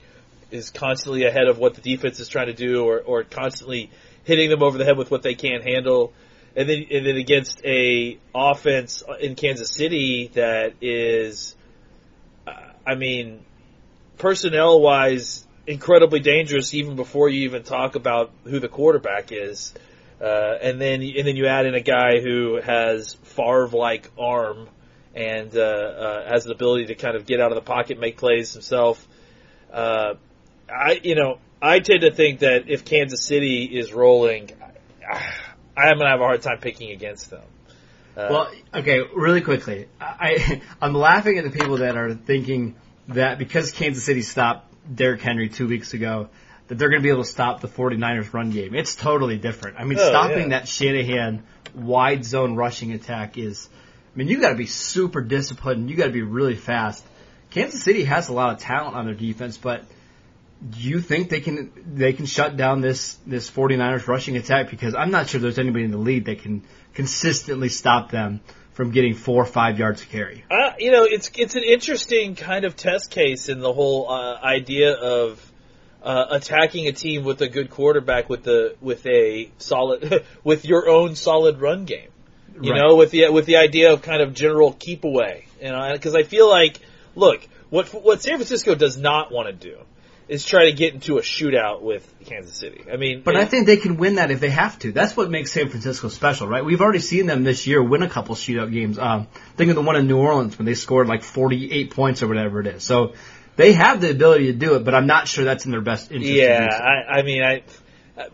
is 0.50 0.70
constantly 0.70 1.24
ahead 1.24 1.48
of 1.48 1.58
what 1.58 1.74
the 1.74 1.80
defense 1.80 2.20
is 2.20 2.28
trying 2.28 2.46
to 2.46 2.54
do, 2.54 2.84
or, 2.84 3.00
or 3.00 3.24
constantly 3.24 3.90
hitting 4.24 4.50
them 4.50 4.62
over 4.62 4.78
the 4.78 4.84
head 4.84 4.96
with 4.96 5.10
what 5.10 5.22
they 5.22 5.34
can't 5.34 5.64
handle, 5.64 6.12
and 6.54 6.68
then 6.68 6.86
and 6.90 7.06
then 7.06 7.16
against 7.16 7.64
a 7.64 8.18
offense 8.34 9.02
in 9.20 9.34
Kansas 9.34 9.70
City 9.70 10.30
that 10.34 10.74
is, 10.80 11.56
I 12.86 12.94
mean, 12.94 13.44
personnel 14.18 14.80
wise, 14.80 15.46
incredibly 15.66 16.20
dangerous 16.20 16.74
even 16.74 16.96
before 16.96 17.28
you 17.28 17.44
even 17.44 17.62
talk 17.62 17.94
about 17.94 18.30
who 18.44 18.60
the 18.60 18.68
quarterback 18.68 19.32
is. 19.32 19.74
Uh, 20.20 20.54
and 20.62 20.80
then 20.80 21.02
and 21.02 21.26
then 21.26 21.36
you 21.36 21.46
add 21.46 21.66
in 21.66 21.74
a 21.74 21.80
guy 21.80 22.20
who 22.20 22.58
has 22.62 23.14
Favre 23.22 23.68
like 23.68 24.10
arm 24.18 24.68
and 25.14 25.54
uh, 25.56 25.60
uh, 25.60 26.28
has 26.28 26.44
the 26.44 26.52
ability 26.52 26.86
to 26.86 26.94
kind 26.94 27.16
of 27.16 27.26
get 27.26 27.40
out 27.40 27.52
of 27.52 27.56
the 27.56 27.62
pocket, 27.62 27.98
make 27.98 28.16
plays 28.16 28.52
himself. 28.52 29.06
Uh, 29.70 30.14
I 30.70 31.00
you 31.02 31.16
know 31.16 31.38
I 31.60 31.80
tend 31.80 32.00
to 32.00 32.12
think 32.12 32.40
that 32.40 32.68
if 32.68 32.84
Kansas 32.84 33.24
City 33.24 33.64
is 33.64 33.92
rolling, 33.92 34.50
I, 35.06 35.90
am 35.90 35.98
gonna 35.98 36.10
have 36.10 36.20
a 36.20 36.24
hard 36.24 36.40
time 36.40 36.58
picking 36.60 36.90
against 36.92 37.30
them. 37.30 37.44
Uh, 38.16 38.28
well, 38.30 38.50
okay, 38.72 39.00
really 39.14 39.42
quickly, 39.42 39.86
I 40.00 40.62
I'm 40.80 40.94
laughing 40.94 41.36
at 41.36 41.44
the 41.44 41.50
people 41.50 41.78
that 41.78 41.96
are 41.96 42.14
thinking 42.14 42.74
that 43.08 43.38
because 43.38 43.72
Kansas 43.72 44.04
City 44.04 44.22
stopped 44.22 44.72
Derrick 44.94 45.20
Henry 45.20 45.50
two 45.50 45.68
weeks 45.68 45.92
ago, 45.92 46.30
that 46.68 46.78
they're 46.78 46.88
going 46.88 47.00
to 47.00 47.04
be 47.04 47.10
able 47.10 47.22
to 47.22 47.28
stop 47.28 47.60
the 47.60 47.68
49ers 47.68 48.32
run 48.32 48.50
game. 48.50 48.74
It's 48.74 48.94
totally 48.96 49.38
different. 49.38 49.78
I 49.78 49.84
mean, 49.84 49.98
Oh, 50.00 50.08
stopping 50.08 50.50
yeah. 50.50 50.58
that 50.58 50.68
Shanahan 50.68 51.44
wide 51.74 52.24
zone 52.24 52.56
rushing 52.56 52.92
attack 52.92 53.38
is, 53.38 53.68
I 54.14 54.18
mean, 54.18 54.28
you 54.28 54.40
got 54.40 54.50
to 54.50 54.56
be 54.56 54.66
super 54.66 55.20
disciplined. 55.20 55.90
You 55.90 55.96
got 55.96 56.06
to 56.06 56.12
be 56.12 56.22
really 56.22 56.56
fast. 56.56 57.04
Kansas 57.50 57.82
City 57.82 58.04
has 58.04 58.28
a 58.28 58.32
lot 58.32 58.54
of 58.54 58.58
talent 58.60 58.96
on 58.96 59.04
their 59.06 59.14
defense, 59.14 59.56
but 59.58 59.84
do 60.68 60.80
you 60.80 61.00
think 61.00 61.28
they 61.28 61.40
can 61.40 61.70
they 61.94 62.12
can 62.14 62.24
shut 62.26 62.56
down 62.56 62.80
this 62.80 63.18
this 63.26 63.50
49ers 63.50 64.06
rushing 64.08 64.36
attack? 64.36 64.70
Because 64.70 64.94
I'm 64.94 65.10
not 65.10 65.28
sure 65.28 65.38
there's 65.40 65.58
anybody 65.58 65.84
in 65.84 65.90
the 65.90 65.98
league 65.98 66.24
that 66.24 66.40
can 66.40 66.62
consistently 66.94 67.68
stop 67.68 68.10
them 68.10 68.40
from 68.72 68.90
getting 68.90 69.14
four 69.14 69.42
or 69.42 69.46
five 69.46 69.78
yards 69.78 70.02
of 70.02 70.08
carry. 70.08 70.44
Uh, 70.50 70.72
you 70.78 70.90
know, 70.90 71.04
it's 71.04 71.30
it's 71.36 71.54
an 71.56 71.62
interesting 71.62 72.34
kind 72.34 72.64
of 72.64 72.74
test 72.74 73.10
case 73.10 73.48
in 73.48 73.60
the 73.60 73.72
whole 73.72 74.10
uh, 74.10 74.38
idea 74.42 74.92
of 74.94 75.40
uh, 76.06 76.26
attacking 76.30 76.86
a 76.86 76.92
team 76.92 77.24
with 77.24 77.42
a 77.42 77.48
good 77.48 77.68
quarterback 77.68 78.28
with 78.30 78.44
the 78.44 78.76
with 78.80 79.04
a 79.06 79.50
solid 79.58 80.24
with 80.44 80.64
your 80.64 80.88
own 80.88 81.16
solid 81.16 81.60
run 81.60 81.84
game. 81.84 82.08
You 82.60 82.72
Right. 82.72 82.80
know, 82.80 82.96
with 82.96 83.10
the 83.10 83.28
with 83.30 83.44
the 83.46 83.56
idea 83.56 83.92
of 83.92 84.00
kind 84.02 84.22
of 84.22 84.32
general 84.32 84.72
keep 84.72 85.04
away. 85.04 85.46
You 85.60 85.70
know, 85.72 85.90
because 85.92 86.14
I 86.14 86.22
feel 86.22 86.48
like, 86.48 86.78
look, 87.14 87.46
what 87.70 87.88
what 87.88 88.22
San 88.22 88.36
Francisco 88.36 88.74
does 88.74 88.96
not 88.96 89.32
want 89.32 89.48
to 89.48 89.52
do 89.52 89.76
is 90.28 90.44
try 90.44 90.64
to 90.64 90.72
get 90.72 90.92
into 90.94 91.18
a 91.18 91.20
shootout 91.22 91.82
with 91.82 92.02
Kansas 92.24 92.56
City. 92.56 92.84
I 92.92 92.96
mean, 92.96 93.22
But 93.24 93.36
it- 93.36 93.40
I 93.42 93.44
think 93.44 93.66
they 93.66 93.76
can 93.76 93.96
win 93.96 94.16
that 94.16 94.30
if 94.32 94.40
they 94.40 94.50
have 94.50 94.76
to. 94.80 94.90
That's 94.90 95.16
what 95.16 95.30
makes 95.30 95.52
San 95.52 95.68
Francisco 95.68 96.08
special, 96.08 96.48
right? 96.48 96.64
We've 96.64 96.80
already 96.80 96.98
seen 96.98 97.26
them 97.26 97.44
this 97.44 97.66
year 97.68 97.80
win 97.82 98.02
a 98.02 98.08
couple 98.08 98.34
shootout 98.34 98.72
games. 98.72 98.98
Um, 98.98 99.28
think 99.56 99.70
of 99.70 99.76
the 99.76 99.82
one 99.82 99.94
in 99.96 100.08
New 100.08 100.18
Orleans 100.18 100.58
when 100.58 100.66
they 100.66 100.74
scored 100.74 101.06
like 101.06 101.22
48 101.22 101.90
points 101.90 102.22
or 102.24 102.28
whatever 102.28 102.60
it 102.60 102.66
is. 102.66 102.82
So 102.82 103.12
they 103.56 103.72
have 103.72 104.00
the 104.00 104.10
ability 104.10 104.46
to 104.46 104.52
do 104.52 104.74
it, 104.74 104.84
but 104.84 104.94
I'm 104.94 105.06
not 105.06 105.28
sure 105.28 105.44
that's 105.44 105.64
in 105.64 105.72
their 105.72 105.80
best 105.80 106.12
interest. 106.12 106.32
Yeah. 106.32 106.66
I, 106.70 107.18
I 107.18 107.22
mean, 107.22 107.42
I 107.42 107.62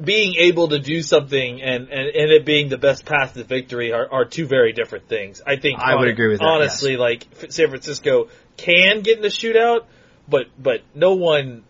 being 0.02 0.35
able 0.38 0.69
to 0.69 0.79
do 0.79 1.02
something 1.02 1.61
and, 1.61 1.88
and, 1.88 2.09
and 2.09 2.31
it 2.31 2.45
being 2.45 2.69
the 2.69 2.79
best 2.79 3.05
path 3.05 3.35
to 3.35 3.45
victory 3.45 3.93
are, 3.93 4.11
are 4.11 4.25
two 4.25 4.47
very 4.47 4.73
different 4.73 5.09
things. 5.09 5.43
I 5.45 5.57
think 5.57 5.81
I 5.81 5.97
would 5.97 6.09
agree 6.09 6.29
with 6.29 6.38
that, 6.38 6.47
Honestly, 6.47 6.97
like 6.97 7.26
San 7.49 7.69
Francisco 7.69 8.29
can 8.57 9.02
get 9.02 9.17
in 9.17 9.23
the 9.23 9.29
shootout, 9.29 9.85
but 10.29 10.47
but 10.59 10.83
no 10.95 11.14
one. 11.14 11.64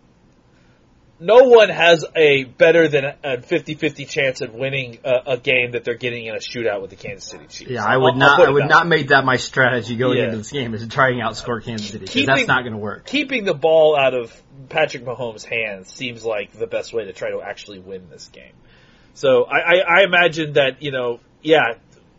No 1.23 1.43
one 1.47 1.69
has 1.69 2.03
a 2.15 2.43
better 2.43 2.87
than 2.89 3.05
a 3.05 3.37
50-50 3.37 4.09
chance 4.09 4.41
of 4.41 4.53
winning 4.53 4.99
a, 5.05 5.33
a 5.33 5.37
game 5.37 5.71
that 5.71 5.83
they're 5.85 5.95
getting 5.95 6.25
in 6.25 6.35
a 6.35 6.39
shootout 6.39 6.81
with 6.81 6.89
the 6.89 6.97
Kansas 6.97 7.29
City 7.29 7.45
Chiefs. 7.47 7.71
Yeah, 7.71 7.85
I 7.85 7.93
I'll- 7.93 8.01
would 8.01 8.13
I'll 8.13 8.19
not. 8.19 8.41
I 8.41 8.49
would 8.49 8.67
not 8.67 8.87
make 8.87 9.07
that 9.07 9.23
my 9.23 9.37
strategy 9.37 9.95
going 9.95 10.17
Yeah. 10.17 10.25
into 10.25 10.37
this 10.37 10.51
game 10.51 10.73
is 10.73 10.85
trying 10.89 11.17
to 11.19 11.23
outscore 11.23 11.63
Kansas 11.63 11.89
City. 11.89 12.05
Keeping- 12.07 12.27
that's 12.27 12.47
not 12.47 12.61
going 12.63 12.73
to 12.73 12.77
work. 12.79 13.05
keeping 13.05 13.45
the 13.45 13.53
ball 13.53 13.95
out 13.97 14.13
of 14.13 14.33
Patrick 14.69 15.05
Mahomes' 15.05 15.45
hands 15.45 15.89
seems 15.89 16.25
like 16.25 16.51
the 16.51 16.67
best 16.67 16.93
way 16.93 17.05
to 17.05 17.13
try 17.13 17.31
to 17.31 17.41
actually 17.41 17.79
win 17.79 18.09
this 18.09 18.27
game. 18.27 18.53
So 19.13 19.43
I, 19.45 19.59
I, 19.59 19.99
I 19.99 20.03
imagine 20.03 20.53
that 20.53 20.81
you 20.83 20.91
know, 20.91 21.19
yeah, 21.41 21.75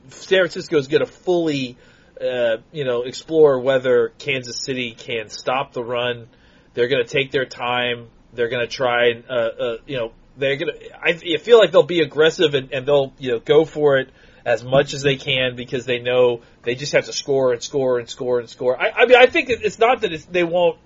San 0.08 0.38
Francisco 0.38 0.78
is 0.78 0.87
going 0.88 1.04
to 1.04 1.11
fully, 1.11 1.76
uh, 2.20 2.58
you 2.73 2.84
know, 2.84 3.02
explore 3.02 3.61
whether 3.61 4.12
Kansas 4.18 4.62
City 4.64 4.92
can 4.96 5.28
stop 5.28 5.73
the 5.73 5.82
run. 5.84 6.28
They're 6.75 6.88
going 6.88 7.04
to 7.04 7.11
take 7.12 7.30
their 7.30 7.44
time. 7.46 8.08
They're 8.35 8.49
going 8.49 8.67
to 8.67 8.73
try 8.73 9.11
and, 9.11 9.25
uh, 9.29 9.33
uh, 9.33 9.76
you 9.87 9.97
know, 9.97 10.12
they're 10.37 10.57
going 10.57 10.73
to. 10.73 10.99
I 11.00 11.38
feel 11.38 11.59
like 11.59 11.73
they'll 11.73 11.83
be 11.83 12.00
aggressive 12.00 12.55
and, 12.55 12.73
and 12.73 12.87
they'll, 12.87 13.12
you 13.19 13.33
know, 13.33 13.38
go 13.38 13.64
for 13.64 13.99
it 13.99 14.11
as 14.45 14.62
much 14.62 14.93
as 14.93 15.03
they 15.03 15.17
can 15.17 15.57
because 15.57 15.87
they 15.87 16.00
know 16.00 16.43
they 16.62 16.75
just 16.75 16.93
have 16.93 17.07
to 17.07 17.12
score 17.12 17.53
and 17.53 17.62
score 17.62 17.99
and 17.99 18.09
score 18.09 18.41
and 18.41 18.49
score. 18.49 18.81
I, 18.81 18.91
I 18.91 19.07
mean, 19.07 19.17
I 19.17 19.26
think 19.26 19.49
it's 19.49 19.79
not 19.79 20.03
that 20.03 20.12
it's, 20.12 20.25
they 20.26 20.45
won't, 20.45 20.79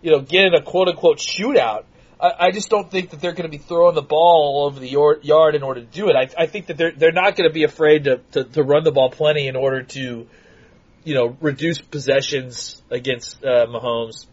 you 0.00 0.12
know, 0.12 0.20
get 0.20 0.46
in 0.46 0.54
a 0.54 0.62
quote 0.62 0.88
unquote 0.88 1.18
shootout. 1.18 1.84
I, 2.20 2.46
I 2.46 2.50
just 2.52 2.70
don't 2.70 2.90
think 2.90 3.10
that 3.10 3.20
they're 3.20 3.32
going 3.32 3.50
to 3.50 3.56
be 3.56 3.58
throwing 3.58 3.94
the 3.94 4.02
ball 4.02 4.54
all 4.54 4.66
over 4.66 4.80
the 4.80 4.88
yard 4.88 5.54
in 5.54 5.62
order 5.62 5.80
to 5.80 5.86
do 5.86 6.08
it. 6.08 6.16
I, 6.16 6.44
I 6.44 6.46
think 6.46 6.66
that 6.66 6.76
they're 6.76 6.92
they're 6.92 7.12
not 7.12 7.36
going 7.36 7.48
to 7.48 7.52
be 7.52 7.64
afraid 7.64 8.04
to, 8.04 8.20
to 8.32 8.44
to 8.44 8.62
run 8.62 8.84
the 8.84 8.92
ball 8.92 9.10
plenty 9.10 9.48
in 9.48 9.56
order 9.56 9.82
to, 9.82 10.26
you 11.04 11.14
know, 11.14 11.36
reduce 11.40 11.80
possessions 11.80 12.82
against 12.90 13.44
uh, 13.44 13.66
Mahomes. 13.66 14.26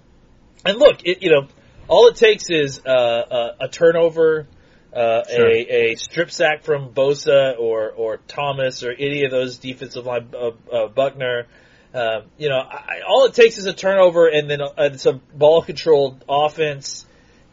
And 0.65 0.77
look, 0.77 1.03
it, 1.03 1.21
you 1.23 1.31
know, 1.31 1.47
all 1.89 2.07
it 2.07 2.15
takes 2.15 2.49
is 2.49 2.79
uh, 2.85 3.53
a, 3.59 3.65
a 3.65 3.67
turnover, 3.67 4.47
uh, 4.93 5.23
Sure. 5.27 5.47
a, 5.47 5.91
a 5.91 5.95
strip 5.95 6.31
sack 6.31 6.63
from 6.63 6.93
Bosa 6.93 7.59
or 7.59 7.89
or 7.91 8.17
Thomas 8.27 8.83
or 8.83 8.91
any 8.91 9.25
of 9.25 9.31
those 9.31 9.57
defensive 9.57 10.05
line 10.05 10.29
uh, 10.33 10.51
uh, 10.71 10.87
Buckner. 10.87 11.47
Um, 11.93 12.23
you 12.37 12.49
know, 12.49 12.59
I, 12.59 13.01
all 13.07 13.25
it 13.25 13.33
takes 13.33 13.57
is 13.57 13.65
a 13.65 13.73
turnover 13.73 14.27
and 14.27 14.49
then 14.49 14.61
a, 14.61 14.69
and 14.77 14.99
some 14.99 15.21
ball 15.33 15.63
controlled 15.63 16.23
offense, 16.29 17.05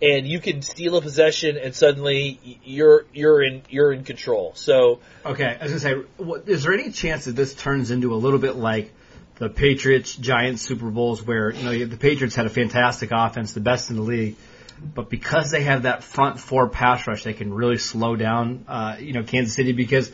and 0.03 0.27
you 0.27 0.41
can 0.41 0.61
steal 0.61 0.97
a 0.97 1.01
possession, 1.01 1.57
and 1.57 1.75
suddenly 1.75 2.39
you're 2.63 3.07
you're 3.15 3.43
in 3.43 3.63
you're 3.71 3.93
in 3.93 4.05
control. 4.05 4.53
So 4.55 5.01
Okay, 5.25 5.57
I 5.59 5.65
was 5.65 5.83
gonna 5.83 6.05
say, 6.17 6.53
is 6.53 6.63
there 6.65 6.75
any 6.75 6.91
chance 6.91 7.25
that 7.25 7.33
this 7.37 7.55
turns 7.55 7.91
into 7.91 8.13
a 8.15 8.17
little 8.17 8.39
bit 8.39 8.57
like 8.57 8.93
the 9.39 9.49
Patriots 9.49 10.17
Giants 10.17 10.63
Super 10.63 10.91
Bowls, 10.91 11.23
where 11.23 11.51
you 11.51 11.63
know 11.65 11.85
the 11.87 11.97
Patriots 11.97 12.35
had 12.35 12.47
a 12.47 12.51
fantastic 12.51 13.11
offense, 13.13 13.53
the 13.53 13.61
best 13.61 13.91
in 13.91 13.97
the 13.97 14.03
league, 14.03 14.37
but 14.95 15.09
because 15.11 15.51
they 15.51 15.63
have 15.63 15.83
that 15.83 16.05
front 16.05 16.41
four 16.41 16.69
pass 16.69 17.07
rush, 17.07 17.25
they 17.25 17.33
can 17.33 17.53
really 17.53 17.79
slow 17.79 18.17
down, 18.17 18.65
uh, 18.69 18.97
you 18.99 19.13
know, 19.13 19.23
Kansas 19.23 19.55
City 19.55 19.73
because 19.73 20.11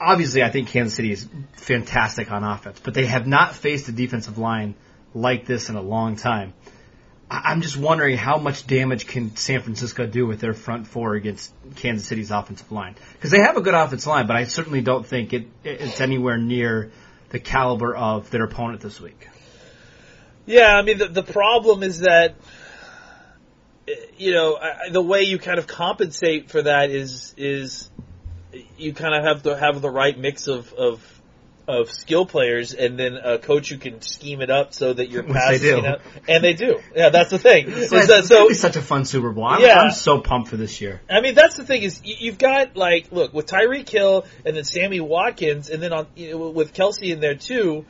obviously 0.00 0.42
I 0.42 0.50
think 0.50 0.68
Kansas 0.68 0.94
City 0.94 1.12
is 1.12 1.28
fantastic 1.54 2.30
on 2.30 2.44
offense, 2.44 2.80
but 2.82 2.94
they 2.94 3.06
have 3.06 3.26
not 3.26 3.54
faced 3.54 3.88
a 3.88 3.92
defensive 3.92 4.38
line 4.38 4.74
like 5.14 5.46
this 5.46 5.68
in 5.68 5.76
a 5.76 5.82
long 5.82 6.16
time. 6.16 6.54
I'm 7.28 7.60
just 7.60 7.76
wondering 7.76 8.16
how 8.16 8.38
much 8.38 8.68
damage 8.68 9.08
can 9.08 9.34
San 9.34 9.60
Francisco 9.60 10.06
do 10.06 10.26
with 10.26 10.38
their 10.38 10.54
front 10.54 10.86
four 10.86 11.14
against 11.14 11.52
Kansas 11.74 12.06
City's 12.06 12.30
offensive 12.30 12.70
line? 12.70 12.94
Because 13.14 13.32
they 13.32 13.40
have 13.40 13.56
a 13.56 13.60
good 13.60 13.74
offensive 13.74 14.06
line, 14.06 14.28
but 14.28 14.36
I 14.36 14.44
certainly 14.44 14.80
don't 14.80 15.04
think 15.04 15.32
it, 15.32 15.48
it's 15.64 16.00
anywhere 16.00 16.38
near 16.38 16.92
the 17.30 17.38
caliber 17.40 17.94
of 17.94 18.30
their 18.30 18.44
opponent 18.44 18.80
this 18.80 19.00
week. 19.00 19.28
Yeah, 20.46 20.76
I 20.76 20.82
mean 20.82 20.98
the 20.98 21.08
the 21.08 21.22
problem 21.22 21.82
is 21.82 22.00
that 22.00 22.36
you 24.16 24.32
know 24.32 24.56
I- 24.56 24.90
the 24.90 25.02
way 25.02 25.22
you 25.22 25.38
kind 25.38 25.58
of 25.58 25.66
compensate 25.66 26.50
for 26.50 26.62
that 26.62 26.90
is 26.90 27.34
is 27.36 27.90
you 28.78 28.92
kind 28.94 29.14
of 29.14 29.24
have 29.24 29.42
to 29.42 29.56
have 29.56 29.80
the 29.82 29.90
right 29.90 30.16
mix 30.16 30.46
of 30.46 30.72
of 30.72 31.15
of 31.68 31.90
skill 31.90 32.24
players 32.26 32.72
and 32.74 32.98
then 32.98 33.14
a 33.16 33.38
coach 33.38 33.70
who 33.70 33.76
can 33.78 34.00
scheme 34.00 34.40
it 34.40 34.50
up 34.50 34.72
so 34.72 34.92
that 34.92 35.10
your 35.10 35.22
Which 35.24 35.32
pass 35.32 35.50
they 35.52 35.58
do. 35.58 35.76
you 35.76 35.82
know, 35.82 35.98
and 36.28 36.44
they 36.44 36.52
do 36.52 36.80
yeah 36.94 37.08
that's 37.10 37.30
the 37.30 37.38
thing 37.38 37.64
It's, 37.68 37.90
that- 37.90 38.18
it's 38.20 38.28
so 38.28 38.44
gonna 38.44 38.54
such 38.54 38.76
a 38.76 38.82
fun 38.82 39.04
Super 39.04 39.30
Bowl. 39.32 39.44
I'm, 39.44 39.60
Yeah. 39.60 39.78
I'm 39.80 39.90
so 39.90 40.20
pumped 40.20 40.48
for 40.50 40.56
this 40.56 40.80
year. 40.80 41.00
I 41.10 41.20
mean, 41.20 41.34
that's 41.34 41.56
the 41.56 41.64
thing 41.64 41.82
is 41.82 42.00
you, 42.04 42.14
you've 42.18 42.38
got 42.38 42.76
like 42.76 43.10
look 43.10 43.34
with 43.34 43.46
Tyreek 43.46 43.88
Hill 43.88 44.26
and 44.44 44.56
then 44.56 44.64
Sammy 44.64 45.00
Watkins 45.00 45.68
and 45.70 45.82
then 45.82 45.92
on 45.92 46.06
you 46.14 46.30
know, 46.30 46.50
with 46.50 46.72
Kelce 46.72 47.10
in 47.12 47.20
there 47.20 47.34
too. 47.34 47.84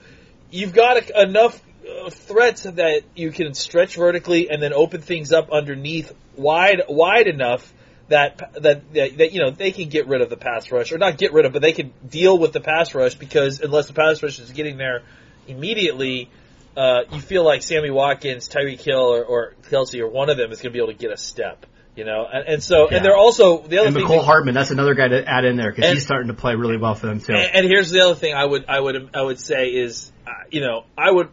You've 0.51 0.73
got 0.73 0.97
a, 0.97 1.23
enough 1.23 1.61
uh, 1.87 2.09
threats 2.11 2.63
that 2.63 3.03
you 3.15 3.31
can 3.31 3.53
stretch 3.55 3.97
vertically 3.97 4.49
and 4.51 4.63
then 4.63 4.73
open 4.73 5.01
things 5.03 5.33
up 5.33 5.51
underneath 5.53 6.13
wide 6.37 6.83
wide 6.89 7.27
enough 7.27 7.73
that 8.09 8.39
that 8.63 8.93
that, 8.93 9.19
that 9.19 9.33
you 9.33 9.41
know 9.41 9.51
they 9.51 9.73
can 9.73 9.89
get 9.89 10.07
rid 10.07 10.21
of 10.21 10.31
the 10.31 10.37
pass 10.37 10.71
rush 10.71 10.93
or 10.93 10.99
not 10.99 11.19
get 11.19 11.33
rid 11.33 11.45
of, 11.45 11.53
but 11.53 11.63
they 11.63 11.73
can 11.73 11.93
deal 12.09 12.39
with 12.39 12.53
the 12.53 12.61
pass 12.61 12.95
rush 12.95 13.15
because 13.15 13.61
unless 13.61 13.87
the 13.89 13.93
pass 13.95 14.23
rush 14.23 14.39
is 14.39 14.51
getting 14.53 14.77
there 14.77 15.03
immediately. 15.47 16.31
Uh, 16.77 17.05
you 17.11 17.23
feel 17.23 17.43
like 17.43 17.63
Sammy 17.63 17.91
Watkins, 17.91 18.51
Tyreek 18.51 18.83
Hill, 18.83 18.99
or, 19.01 19.25
or 19.25 19.55
Kelce, 19.71 19.99
or 19.99 20.09
one 20.09 20.29
of 20.29 20.37
them 20.37 20.53
is 20.53 20.59
going 20.61 20.73
to 20.75 20.77
be 20.77 20.79
able 20.79 20.93
to 20.93 20.99
get 20.99 21.11
a 21.11 21.17
step, 21.17 21.65
you 21.95 22.05
know, 22.05 22.27
and, 22.31 22.47
and 22.47 22.63
so 22.63 22.91
Yeah. 22.91 22.99
and 22.99 23.05
they're 23.07 23.17
also 23.17 23.63
the 23.63 23.79
other 23.79 23.87
And 23.87 23.97
thing. 23.97 24.05
Mecole 24.05 24.17
that- 24.19 24.25
Hardman, 24.27 24.53
that's 24.55 24.71
another 24.73 24.93
guy 24.93 25.09
to 25.09 25.27
add 25.27 25.47
in 25.47 25.57
there 25.57 25.73
because 25.73 25.91
he's 25.91 26.03
starting 26.03 26.29
to 26.29 26.35
play 26.35 26.55
really 26.55 26.77
well 26.77 26.95
for 26.95 27.07
them 27.07 27.21
too. 27.21 27.33
and, 27.33 27.51
and 27.55 27.67
here's 27.67 27.89
the 27.91 28.03
other 28.03 28.15
thing 28.15 28.35
I 28.35 28.45
would 28.45 28.67
I 28.69 28.79
would 28.79 29.09
I 29.15 29.23
would 29.23 29.41
say 29.41 29.69
is 29.69 30.13
uh, 30.27 30.33
you 30.51 30.61
know 30.61 30.85
I 30.99 31.11
would 31.11 31.31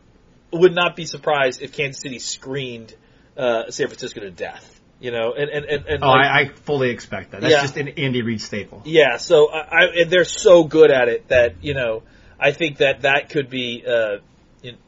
would 0.53 0.73
not 0.73 0.95
be 0.95 1.03
surprised 1.05 1.61
if 1.61 1.73
Kansas 1.73 2.01
City 2.01 2.19
screened 2.19 2.95
uh, 3.37 3.69
San 3.69 3.87
Francisco 3.87 4.21
to 4.21 4.31
death. 4.31 4.79
You 5.03 5.11
know, 5.11 5.33
and 5.33 5.49
and 5.49 5.65
and, 5.65 5.85
and 5.85 6.03
oh, 6.03 6.07
like- 6.07 6.25
I, 6.25 6.41
I 6.43 6.47
fully 6.47 6.89
expect 6.89 7.31
that. 7.31 7.41
That's 7.41 7.51
Yeah. 7.51 7.61
just 7.61 7.75
an 7.75 7.89
Andy 7.89 8.21
Reid 8.21 8.39
staple. 8.39 8.81
yeah. 8.85 9.17
So 9.17 9.51
I, 9.51 9.59
I 9.59 9.83
and 10.01 10.09
they're 10.09 10.23
so 10.23 10.63
good 10.63 10.91
at 10.91 11.09
it 11.09 11.27
that 11.27 11.55
you 11.61 11.73
know 11.73 12.03
I 12.39 12.53
think 12.53 12.77
that 12.77 13.01
that 13.01 13.27
could 13.29 13.49
be 13.49 13.83
uh, 13.85 14.19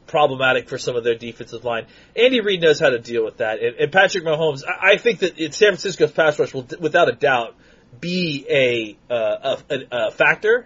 problematic 0.07 0.69
for 0.69 0.77
some 0.77 0.95
of 0.95 1.03
their 1.03 1.15
defensive 1.15 1.65
line. 1.65 1.87
Andy 2.15 2.39
Reid 2.39 2.61
knows 2.61 2.79
how 2.79 2.89
to 2.91 2.99
deal 2.99 3.25
with 3.25 3.37
that, 3.37 3.61
and, 3.61 3.75
and 3.75 3.91
Patrick 3.91 4.23
Mahomes. 4.23 4.63
I, 4.65 4.93
I 4.93 4.97
think 4.97 5.19
that 5.19 5.35
San 5.53 5.71
Francisco's 5.71 6.11
pass 6.13 6.39
rush 6.39 6.53
will, 6.53 6.65
without 6.79 7.09
a 7.09 7.13
doubt, 7.13 7.55
be 7.99 8.45
a, 8.49 9.13
uh, 9.13 9.57
a, 9.69 9.73
a, 9.75 10.07
a 10.07 10.11
factor. 10.11 10.65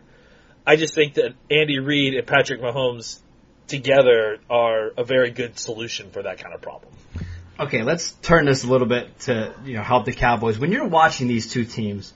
I 0.68 0.76
just 0.76 0.94
think 0.94 1.16
that 1.16 1.34
Andy 1.50 1.80
Reid 1.80 2.14
and 2.14 2.28
Patrick 2.28 2.62
Mahomes 2.62 3.20
together 3.68 4.38
are 4.50 4.92
a 4.98 5.04
very 5.04 5.32
good 5.32 5.58
solution 5.58 6.12
for 6.12 6.22
that 6.24 6.38
kind 6.40 6.54
of 6.54 6.62
problem. 6.62 6.92
Okay, 7.60 7.84
let's 7.84 8.14
turn 8.22 8.46
this 8.46 8.64
a 8.64 8.68
little 8.68 8.88
bit 8.88 9.20
to 9.22 9.54
you 9.66 9.74
know 9.74 9.84
help 9.84 10.06
the 10.06 10.14
Cowboys. 10.14 10.58
When 10.58 10.72
you're 10.72 10.88
watching 10.88 11.28
these 11.28 11.52
two 11.52 11.66
teams, 11.66 12.14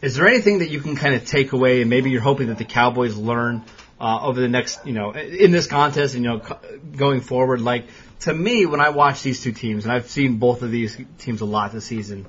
is 0.00 0.14
there 0.14 0.26
anything 0.26 0.60
that 0.60 0.70
you 0.70 0.80
can 0.80 0.96
kind 0.96 1.14
of 1.14 1.26
take 1.26 1.52
away, 1.52 1.82
and 1.82 1.90
maybe 1.90 2.10
you're 2.10 2.22
hoping 2.22 2.46
that 2.46 2.56
the 2.56 2.64
Cowboys 2.64 3.14
learn 3.14 3.64
uh, 4.00 4.20
over 4.22 4.40
the 4.40 4.48
next 4.48 4.86
you 4.86 4.94
know 4.94 5.12
in 5.12 5.50
this 5.50 5.66
contest, 5.66 6.14
and 6.14 6.24
you 6.24 6.30
know 6.30 6.58
going 6.96 7.20
forward? 7.20 7.60
Like 7.60 7.88
to 8.20 8.32
me, 8.32 8.64
when 8.64 8.80
I 8.80 8.88
watch 8.88 9.22
these 9.22 9.42
two 9.42 9.52
teams, 9.52 9.84
and 9.84 9.92
I've 9.92 10.08
seen 10.08 10.38
both 10.38 10.62
of 10.62 10.70
these 10.70 10.98
teams 11.18 11.42
a 11.42 11.44
lot 11.44 11.72
this 11.72 11.84
season, 11.84 12.24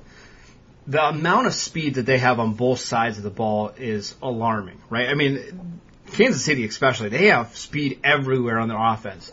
the 0.86 1.02
amount 1.02 1.46
of 1.46 1.54
speed 1.54 1.94
that 1.94 2.04
they 2.04 2.18
have 2.18 2.40
on 2.40 2.52
both 2.52 2.80
sides 2.80 3.16
of 3.16 3.24
the 3.24 3.30
ball 3.30 3.72
is 3.78 4.14
alarming, 4.22 4.82
right? 4.90 5.08
I 5.08 5.14
mean, 5.14 5.80
Kansas 6.12 6.44
City 6.44 6.66
especially, 6.66 7.08
they 7.08 7.28
have 7.28 7.56
speed 7.56 8.00
everywhere 8.04 8.58
on 8.58 8.68
their 8.68 8.78
offense. 8.78 9.32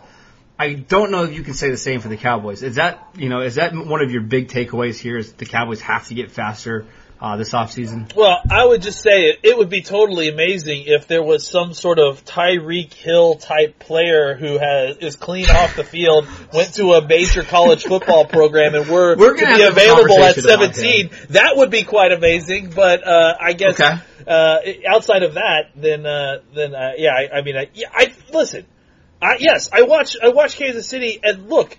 I 0.59 0.73
don't 0.73 1.11
know 1.11 1.23
if 1.23 1.33
you 1.33 1.43
can 1.43 1.53
say 1.53 1.69
the 1.69 1.77
same 1.77 1.99
for 1.99 2.07
the 2.07 2.17
Cowboys. 2.17 2.63
Is 2.63 2.75
that 2.75 3.07
you 3.15 3.29
know 3.29 3.41
is 3.41 3.55
that 3.55 3.73
one 3.75 4.01
of 4.01 4.11
your 4.11 4.21
big 4.21 4.47
takeaways 4.49 4.97
here? 4.97 5.17
Is 5.17 5.33
the 5.33 5.45
Cowboys 5.45 5.81
have 5.81 6.07
to 6.07 6.15
get 6.15 6.31
faster 6.31 6.85
uh, 7.21 7.37
this 7.37 7.51
offseason? 7.53 8.15
Well, 8.15 8.39
I 8.49 8.65
would 8.65 8.81
just 8.81 9.01
say 9.01 9.29
it, 9.29 9.39
it 9.43 9.57
would 9.57 9.69
be 9.69 9.81
totally 9.81 10.29
amazing 10.29 10.83
if 10.87 11.07
there 11.07 11.21
was 11.21 11.47
some 11.47 11.73
sort 11.73 11.99
of 11.99 12.25
Tyreek 12.25 12.91
Hill 12.93 13.35
type 13.35 13.77
player 13.77 14.35
who 14.35 14.57
has 14.57 14.97
is 14.97 15.15
clean 15.15 15.49
off 15.49 15.75
the 15.75 15.83
field, 15.83 16.27
went 16.51 16.73
to 16.75 16.93
a 16.93 17.07
major 17.07 17.43
college 17.43 17.83
football 17.83 18.25
program, 18.25 18.73
and 18.73 18.89
were 18.89 19.15
We're 19.15 19.35
to 19.35 19.45
be 19.45 19.61
available 19.61 20.23
at 20.23 20.35
17. 20.35 21.11
That 21.29 21.55
would 21.55 21.69
be 21.69 21.83
quite 21.83 22.11
amazing. 22.11 22.71
But 22.71 23.05
uh, 23.05 23.35
I 23.39 23.53
guess 23.53 23.79
Okay. 23.79 23.95
uh, 24.27 24.57
outside 24.89 25.21
of 25.21 25.35
that, 25.35 25.71
then 25.75 26.05
uh, 26.05 26.39
then 26.55 26.73
uh, 26.73 26.93
yeah, 26.97 27.11
I, 27.11 27.37
I 27.37 27.41
mean, 27.43 27.57
I, 27.57 27.69
yeah, 27.75 27.89
I 27.93 28.11
listen. 28.33 28.65
I, 29.21 29.37
yes, 29.39 29.69
I 29.71 29.83
watch 29.83 30.15
I 30.21 30.29
watch 30.29 30.55
Kansas 30.57 30.87
City, 30.87 31.19
and 31.23 31.49
look, 31.49 31.77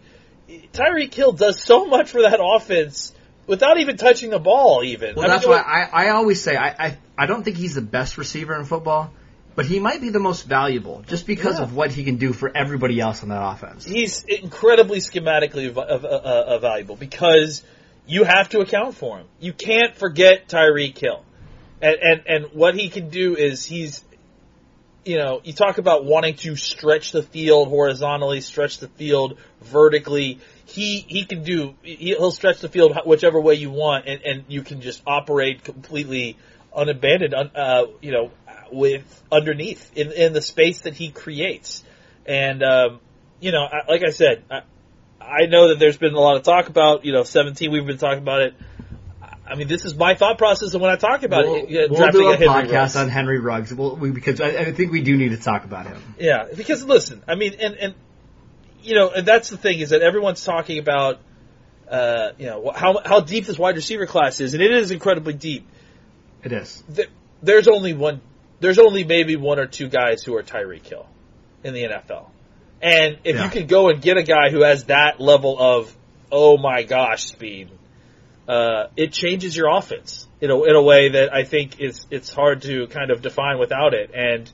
Tyreek 0.73 1.15
Hill 1.15 1.33
does 1.33 1.63
so 1.63 1.87
much 1.87 2.11
for 2.11 2.23
that 2.23 2.41
offense 2.43 3.13
without 3.47 3.79
even 3.79 3.97
touching 3.97 4.31
the 4.31 4.39
ball. 4.39 4.83
Even 4.85 5.15
Well, 5.15 5.25
I 5.25 5.29
mean, 5.29 5.37
that's 5.37 5.47
why 5.47 5.59
I, 5.59 6.07
I 6.07 6.09
always 6.11 6.43
say 6.43 6.57
I, 6.57 6.69
I 6.79 6.99
I 7.17 7.27
don't 7.27 7.43
think 7.45 7.57
he's 7.57 7.75
the 7.75 7.83
best 7.83 8.19
receiver 8.19 8.57
in 8.57 8.65
football, 8.65 9.13
but 9.55 9.67
he 9.67 9.79
might 9.79 10.01
be 10.01 10.09
the 10.11 10.19
most 10.21 10.47
valuable 10.47 11.03
just 11.07 11.27
because 11.27 11.59
Yeah. 11.59 11.65
of 11.65 11.75
what 11.75 11.93
he 11.93 12.05
can 12.05 12.17
do 12.17 12.33
for 12.33 12.51
everybody 12.57 12.99
else 13.01 13.23
on 13.23 13.29
that 13.29 13.43
offense. 13.43 13.85
he's 13.85 14.25
incredibly 14.25 14.99
schematically 14.99 15.71
v- 15.71 15.81
uh, 15.81 15.83
uh, 15.83 16.45
uh, 16.47 16.59
valuable 16.59 16.97
because 16.97 17.63
you 18.07 18.25
have 18.25 18.49
to 18.51 18.61
account 18.61 18.95
for 18.95 19.19
him. 19.19 19.27
You 19.39 19.53
can't 19.53 19.95
forget 19.95 20.49
Tyreek 20.49 20.99
Hill, 20.99 21.25
and 21.83 21.97
and 22.01 22.23
and 22.27 22.45
what 22.53 22.75
he 22.75 22.89
can 22.89 23.11
do 23.11 23.37
is 23.37 23.65
he's, 23.65 24.03
you 25.09 25.17
know, 25.17 25.41
you 25.43 25.55
talk 25.55 25.79
about 25.79 26.05
wanting 26.05 26.35
to 26.35 26.55
stretch 26.55 27.13
the 27.13 27.23
field 27.23 27.69
horizontally, 27.69 28.43
stretch 28.43 28.77
the 28.77 28.89
field 28.89 29.39
vertically. 29.63 30.39
He 30.67 30.99
he 31.09 31.25
can 31.25 31.43
do 31.45 31.75
he- 31.83 31.97
he'll 31.97 32.31
stretch 32.31 32.61
the 32.61 32.69
field 32.69 32.95
whichever 33.07 33.41
way 33.41 33.55
you 33.55 33.71
want, 33.71 34.07
and 34.07 34.21
and 34.23 34.45
you 34.49 34.61
can 34.61 34.83
just 34.83 35.03
operate 35.07 35.65
completely 35.65 36.37
unabandoned, 36.77 37.33
un- 37.33 37.51
uh, 37.57 37.87
you 38.03 38.13
know, 38.13 38.31
with 38.71 39.23
underneath 39.33 39.91
in 39.97 40.13
in 40.13 40.35
the 40.35 40.43
space 40.43 40.83
that 40.83 40.93
he 40.93 41.11
creates, 41.11 41.83
and 42.27 42.63
um, 42.63 43.01
you 43.41 43.51
know, 43.51 43.63
I, 43.65 43.91
like 43.91 44.03
I 44.03 44.11
said, 44.11 44.45
I, 44.51 44.61
I 45.23 45.47
know 45.47 45.69
that 45.69 45.79
there's 45.79 45.97
been 45.97 46.13
a 46.13 46.21
lot 46.21 46.37
of 46.37 46.43
talk 46.43 46.69
about, 46.69 47.07
you 47.07 47.13
know, 47.13 47.23
17. 47.23 47.73
We've 47.73 47.87
been 47.87 47.97
talking 47.97 48.23
about 48.23 48.43
it. 48.43 48.55
I 49.51 49.55
mean, 49.55 49.69
this 49.69 49.85
is 49.85 49.95
my 49.95 50.15
thought 50.15 50.37
process, 50.39 50.73
and 50.75 50.83
when 50.83 50.91
I 50.91 50.97
talk 50.97 51.23
about 51.23 51.45
We'll, 51.47 51.55
it, 51.57 51.71
yeah, 51.71 51.87
we'll 51.89 52.11
do 52.11 52.29
a 52.31 52.37
Henry 52.37 52.47
podcast 52.49 52.73
Ruggs. 52.73 52.97
on 52.97 53.09
Henry 53.09 53.39
Ruggs 53.39 53.73
we'll, 53.73 53.97
we, 53.97 54.11
because 54.11 54.41
I, 54.41 54.49
I 54.49 54.73
think 54.73 54.93
we 54.93 55.03
do 55.03 55.17
need 55.17 55.31
to 55.31 55.37
talk 55.39 55.65
about 55.65 55.87
him. 55.87 56.03
Yeah, 56.19 56.47
because 56.55 56.85
listen, 56.85 57.23
I 57.27 57.35
mean, 57.35 57.55
and 57.61 57.75
and 57.75 57.95
you 58.83 58.95
know, 58.95 59.11
and 59.11 59.27
that's 59.27 59.49
the 59.51 59.57
thing 59.57 59.81
is 59.81 59.91
that 59.91 60.03
everyone's 60.03 60.45
talking 60.45 60.79
about, 60.79 61.21
uh, 61.91 62.31
you 62.39 62.47
know, 62.47 62.71
how 62.75 63.01
how 63.05 63.21
deep 63.21 63.47
this 63.47 63.59
wide 63.59 63.77
receiver 63.77 64.07
class 64.07 64.41
is, 64.41 64.55
and 64.55 64.63
it 64.63 64.71
is 64.71 64.91
incredibly 64.91 65.33
deep. 65.35 65.67
It 66.45 66.53
is. 66.53 66.83
Th- 66.95 67.11
There's 67.43 67.69
only 67.69 67.95
one. 67.95 68.21
There's 68.61 68.79
only 68.79 69.05
maybe 69.05 69.37
one 69.37 69.59
or 69.59 69.67
two 69.67 69.89
guys 69.89 70.23
who 70.23 70.37
are 70.37 70.43
Tyreek 70.43 70.87
Hill 70.87 71.07
in 71.65 71.75
the 71.75 71.85
NFL, 71.85 72.27
and 72.83 73.19
if 73.25 73.37
Yeah. 73.37 73.45
you 73.45 73.51
can 73.51 73.67
go 73.67 73.89
and 73.89 74.01
get 74.03 74.17
a 74.17 74.23
guy 74.23 74.51
who 74.51 74.63
has 74.63 74.85
that 74.85 75.21
level 75.21 75.57
of 75.59 75.95
oh 76.31 76.59
my 76.59 76.83
gosh 76.83 77.25
speed, 77.27 77.71
uh, 78.49 78.87
it 78.97 79.13
changes 79.13 79.57
your 79.57 79.69
offense 79.77 80.27
in 80.41 80.51
a 80.51 80.63
in 80.65 80.75
a 80.75 80.83
way 80.83 81.11
that 81.11 81.35
I 81.35 81.45
think 81.45 81.81
is 81.81 82.07
it's 82.11 82.33
hard 82.33 82.63
to 82.63 82.87
kind 82.89 83.11
of 83.11 83.23
define 83.23 83.59
without 83.59 83.95
it, 83.95 84.11
and. 84.15 84.51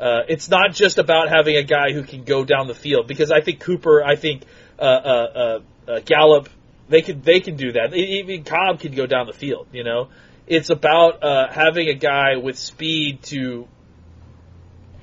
Uh, 0.00 0.24
it's 0.26 0.48
not 0.48 0.72
just 0.72 0.98
about 0.98 1.28
having 1.28 1.54
a 1.54 1.62
guy 1.62 1.92
who 1.92 2.02
can 2.02 2.24
go 2.24 2.44
down 2.44 2.66
the 2.66 2.74
field 2.74 3.06
because 3.06 3.30
I 3.30 3.40
think 3.40 3.60
Cooper, 3.60 4.02
I 4.02 4.16
think 4.16 4.42
uh, 4.76 4.82
uh, 4.82 5.60
uh, 5.86 5.90
uh, 5.90 6.00
Gallup, 6.00 6.48
they 6.88 7.02
can 7.02 7.20
they 7.20 7.38
can 7.38 7.54
do 7.54 7.72
that. 7.72 7.94
Even 7.94 8.42
Cobb 8.42 8.80
can 8.80 8.96
go 8.96 9.06
down 9.06 9.26
the 9.26 9.32
field. 9.32 9.68
You 9.70 9.84
know, 9.84 10.08
it's 10.48 10.70
about 10.70 11.22
having 11.52 11.88
a 11.88 11.94
guy 11.94 12.36
with 12.36 12.58
speed 12.58 13.22
to 13.24 13.68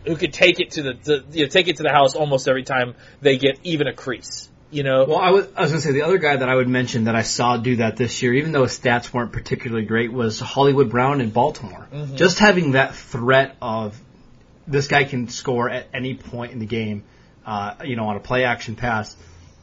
who 0.05 0.17
could 0.17 0.33
take 0.33 0.59
it 0.59 0.71
to 0.71 0.81
the, 0.81 0.93
the 0.93 1.25
you 1.31 1.45
know, 1.45 1.49
take 1.49 1.69
it 1.69 1.77
to 1.77 1.83
the 1.83 1.91
house 1.91 2.13
almost 2.15 2.49
every 2.49 2.63
time 2.63 2.95
they 3.21 3.37
get 3.37 3.59
even 3.63 3.87
a 3.87 3.93
crease. 3.93 4.48
You 4.71 4.83
know, 4.83 5.05
Well, 5.05 5.17
I 5.17 5.31
was, 5.31 5.47
I 5.55 5.61
was 5.61 5.71
going 5.71 5.81
to 5.81 5.87
say 5.87 5.93
the 5.93 6.03
other 6.03 6.19
guy 6.19 6.35
that 6.37 6.47
I 6.47 6.53
would 6.53 6.67
mention 6.67 7.05
that 7.05 7.15
I 7.15 7.23
saw 7.23 7.57
do 7.57 7.77
that 7.77 7.97
this 7.97 8.21
year, 8.21 8.33
even 8.35 8.51
though 8.51 8.63
his 8.63 8.79
stats 8.79 9.11
weren't 9.11 9.31
particularly 9.31 9.85
great, 9.85 10.13
was 10.13 10.39
Hollywood 10.39 10.89
Brown 10.91 11.21
in 11.21 11.31
Baltimore. 11.31 11.87
Mm-hmm. 11.91 12.15
Just 12.15 12.37
having 12.37 12.71
that 12.73 12.95
threat 12.95 13.55
of 13.61 13.99
this 14.67 14.87
guy 14.87 15.05
can 15.05 15.27
score 15.29 15.69
at 15.69 15.87
any 15.91 16.13
point 16.13 16.51
in 16.51 16.59
the 16.59 16.67
game, 16.67 17.03
uh, 17.47 17.75
you 17.83 17.95
know, 17.95 18.05
on 18.07 18.15
a 18.15 18.19
play 18.19 18.43
action 18.43 18.75
pass, 18.75 19.15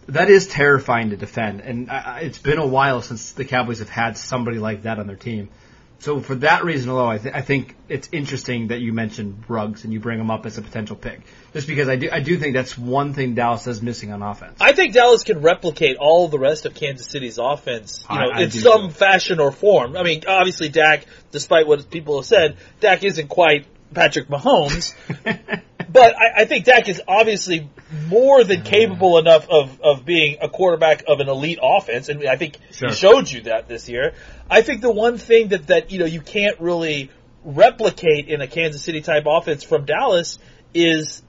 that 0.08 0.28
is 0.28 0.48
terrifying 0.48 1.10
to 1.10 1.16
defend. 1.16 1.60
And 1.60 1.88
I, 1.90 1.98
I- 1.98 2.20
it's 2.20 2.38
been 2.38 2.58
a 2.58 2.66
while 2.66 3.00
since 3.02 3.30
the 3.32 3.44
Cowboys 3.44 3.78
have 3.78 3.88
had 3.88 4.18
somebody 4.18 4.58
like 4.58 4.82
that 4.82 4.98
on 4.98 5.06
their 5.06 5.14
team. 5.16 5.48
So 5.98 6.20
for 6.20 6.34
that 6.36 6.64
reason 6.64 6.90
alone, 6.90 7.08
I, 7.08 7.18
th- 7.18 7.34
I 7.34 7.40
think 7.40 7.74
it's 7.88 8.08
interesting 8.12 8.68
that 8.68 8.80
you 8.80 8.92
mentioned 8.92 9.44
Ruggs 9.48 9.82
and 9.84 9.92
you 9.92 9.98
bring 9.98 10.20
him 10.20 10.30
up 10.30 10.44
as 10.44 10.58
a 10.58 10.62
potential 10.62 10.94
pick, 10.94 11.22
just 11.54 11.66
because 11.66 11.88
I 11.88 11.96
do 11.96 12.10
I 12.12 12.20
do 12.20 12.36
think 12.36 12.54
that's 12.54 12.76
one 12.76 13.14
thing 13.14 13.34
Dallas 13.34 13.66
is 13.66 13.80
missing 13.82 14.12
on 14.12 14.22
offense. 14.22 14.58
I 14.60 14.72
think 14.72 14.92
Dallas 14.92 15.22
can 15.24 15.40
replicate 15.40 15.96
all 15.98 16.28
the 16.28 16.38
rest 16.38 16.66
of 16.66 16.74
Kansas 16.74 17.06
City's 17.06 17.38
offense, 17.38 18.04
you 18.10 18.16
know, 18.16 18.30
I- 18.30 18.38
I 18.38 18.42
in 18.42 18.50
some 18.50 18.88
too. 18.88 18.90
fashion 18.94 19.40
or 19.40 19.50
form. 19.50 19.96
I 19.96 20.02
mean, 20.02 20.22
obviously 20.28 20.68
Dak, 20.68 21.06
despite 21.32 21.66
what 21.66 21.90
people 21.90 22.18
have 22.18 22.26
said, 22.26 22.56
Dak 22.80 23.02
isn't 23.02 23.28
quite 23.28 23.66
Patrick 23.94 24.28
Mahomes, 24.28 24.94
but 25.88 26.14
I, 26.16 26.42
I 26.42 26.44
think 26.44 26.64
Dak 26.64 26.88
is 26.88 27.00
obviously 27.06 27.68
more 28.08 28.44
than 28.44 28.62
capable 28.62 29.18
enough 29.18 29.48
of, 29.48 29.80
of 29.80 30.04
being 30.04 30.38
a 30.40 30.48
quarterback 30.48 31.04
of 31.06 31.20
an 31.20 31.28
elite 31.28 31.58
offense, 31.62 32.08
and 32.08 32.26
I 32.26 32.36
think 32.36 32.58
Sure. 32.72 32.88
he 32.88 32.94
showed 32.94 33.30
you 33.30 33.42
that 33.42 33.68
this 33.68 33.88
year. 33.88 34.14
I 34.50 34.62
think 34.62 34.80
the 34.80 34.90
one 34.90 35.18
thing 35.18 35.48
that, 35.48 35.68
that 35.68 35.90
you 35.90 35.98
know 35.98 36.06
you 36.06 36.20
can't 36.20 36.60
really 36.60 37.10
replicate 37.44 38.28
in 38.28 38.40
a 38.40 38.46
Kansas 38.46 38.82
City 38.82 39.00
type 39.00 39.24
offense 39.26 39.62
from 39.62 39.84
Dallas 39.84 40.38
is 40.74 41.22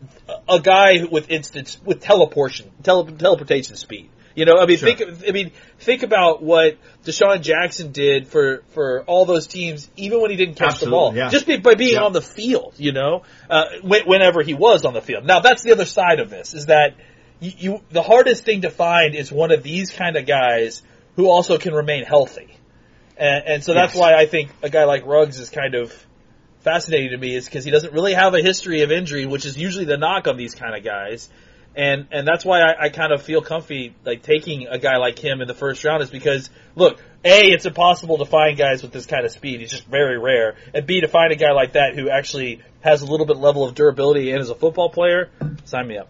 a- 0.50 0.60
guy 0.60 1.04
with 1.10 1.30
instant 1.30 1.78
with 1.86 2.02
teleportation 2.02 2.72
tele, 2.84 3.12
teleportation 3.12 3.76
speed. 3.76 4.10
You 4.38 4.46
know, 4.46 4.60
I 4.60 4.68
mean, 4.68 4.78
Sure. 4.78 4.94
think. 4.94 5.28
I 5.28 5.32
mean, 5.32 5.52
think 5.80 6.04
about 6.04 6.44
what 6.44 6.78
DeSean 7.06 7.42
Jackson 7.42 7.92
did 7.92 8.28
for 8.28 8.62
for 8.76 9.04
all 9.08 9.26
those 9.26 9.48
teams, 9.48 9.90
even 9.98 10.22
when 10.22 10.30
he 10.30 10.38
didn't 10.38 10.56
catch 10.58 10.74
Absolutely, 10.74 10.86
the 10.86 10.96
ball, 10.96 11.16
yeah. 11.16 11.30
just 11.30 11.48
be, 11.48 11.58
by 11.58 11.74
being 11.74 11.96
Yeah. 11.96 12.04
on 12.04 12.14
the 12.14 12.22
field. 12.22 12.76
You 12.78 12.92
know, 12.92 13.24
uh, 13.50 13.64
when, 13.82 14.04
whenever 14.04 14.44
he 14.44 14.54
was 14.54 14.86
on 14.86 14.94
the 14.94 15.02
field. 15.02 15.26
Now, 15.26 15.40
that's 15.40 15.64
the 15.64 15.72
other 15.72 15.86
side 15.86 16.20
of 16.20 16.30
this: 16.30 16.54
is 16.54 16.68
that 16.68 16.94
you, 17.40 17.52
you 17.58 17.82
the 17.90 18.04
hardest 18.04 18.44
thing 18.44 18.62
to 18.62 18.70
find 18.70 19.16
is 19.16 19.32
one 19.32 19.52
of 19.52 19.64
these 19.64 19.90
kind 19.90 20.16
of 20.16 20.28
guys 20.28 20.84
who 21.16 21.28
also 21.28 21.58
can 21.58 21.74
remain 21.74 22.04
healthy, 22.04 22.56
and, 23.18 23.44
and 23.48 23.64
so 23.64 23.74
that's 23.74 23.96
Yes. 23.96 24.00
why 24.00 24.14
I 24.14 24.28
think 24.28 24.52
a 24.62 24.70
guy 24.70 24.84
like 24.84 25.04
Ruggs 25.08 25.40
is 25.40 25.50
kind 25.50 25.74
of 25.74 25.92
fascinating 26.60 27.10
to 27.10 27.18
me 27.18 27.34
is 27.36 27.46
because 27.46 27.66
he 27.66 27.72
doesn't 27.72 27.92
really 27.92 28.14
have 28.14 28.36
a 28.36 28.42
history 28.44 28.84
of 28.84 28.92
injury, 28.92 29.26
which 29.26 29.48
is 29.48 29.58
usually 29.58 29.86
the 29.86 29.98
knock 29.98 30.28
on 30.28 30.38
these 30.38 30.54
kind 30.54 30.76
of 30.76 30.84
guys. 30.84 31.28
And 31.78 32.08
and 32.12 32.28
that's 32.28 32.44
why 32.44 32.62
I, 32.62 32.86
I 32.86 32.90
kind 32.90 33.14
of 33.14 33.22
feel 33.22 33.42
comfy 33.42 33.94
like 34.04 34.24
taking 34.24 34.66
a 34.68 34.80
guy 34.80 34.98
like 34.98 35.20
him 35.20 35.42
in 35.42 35.48
the 35.48 35.54
first 35.54 35.84
round 35.84 36.02
is 36.02 36.10
because 36.10 36.50
look, 36.76 37.00
a 37.24 37.52
it's 37.52 37.68
impossible 37.68 38.18
to 38.18 38.26
find 38.26 38.58
guys 38.58 38.82
with 38.82 38.92
this 38.92 39.06
kind 39.06 39.24
of 39.26 39.32
speed. 39.32 39.60
He's 39.60 39.70
just 39.70 39.86
very 39.86 40.18
rare. 40.18 40.56
And 40.74 40.88
b 40.88 41.02
to 41.02 41.08
find 41.08 41.32
a 41.32 41.36
guy 41.36 41.52
like 41.52 41.74
that 41.74 41.94
who 41.96 42.10
actually 42.10 42.62
has 42.82 43.04
a 43.04 43.06
little 43.06 43.28
bit 43.28 43.38
level 43.38 43.64
of 43.64 43.76
durability 43.76 44.32
and 44.32 44.42
is 44.42 44.50
a 44.50 44.56
football 44.56 44.90
player, 44.90 45.30
sign 45.66 45.88
me 45.88 46.00
up. 46.00 46.10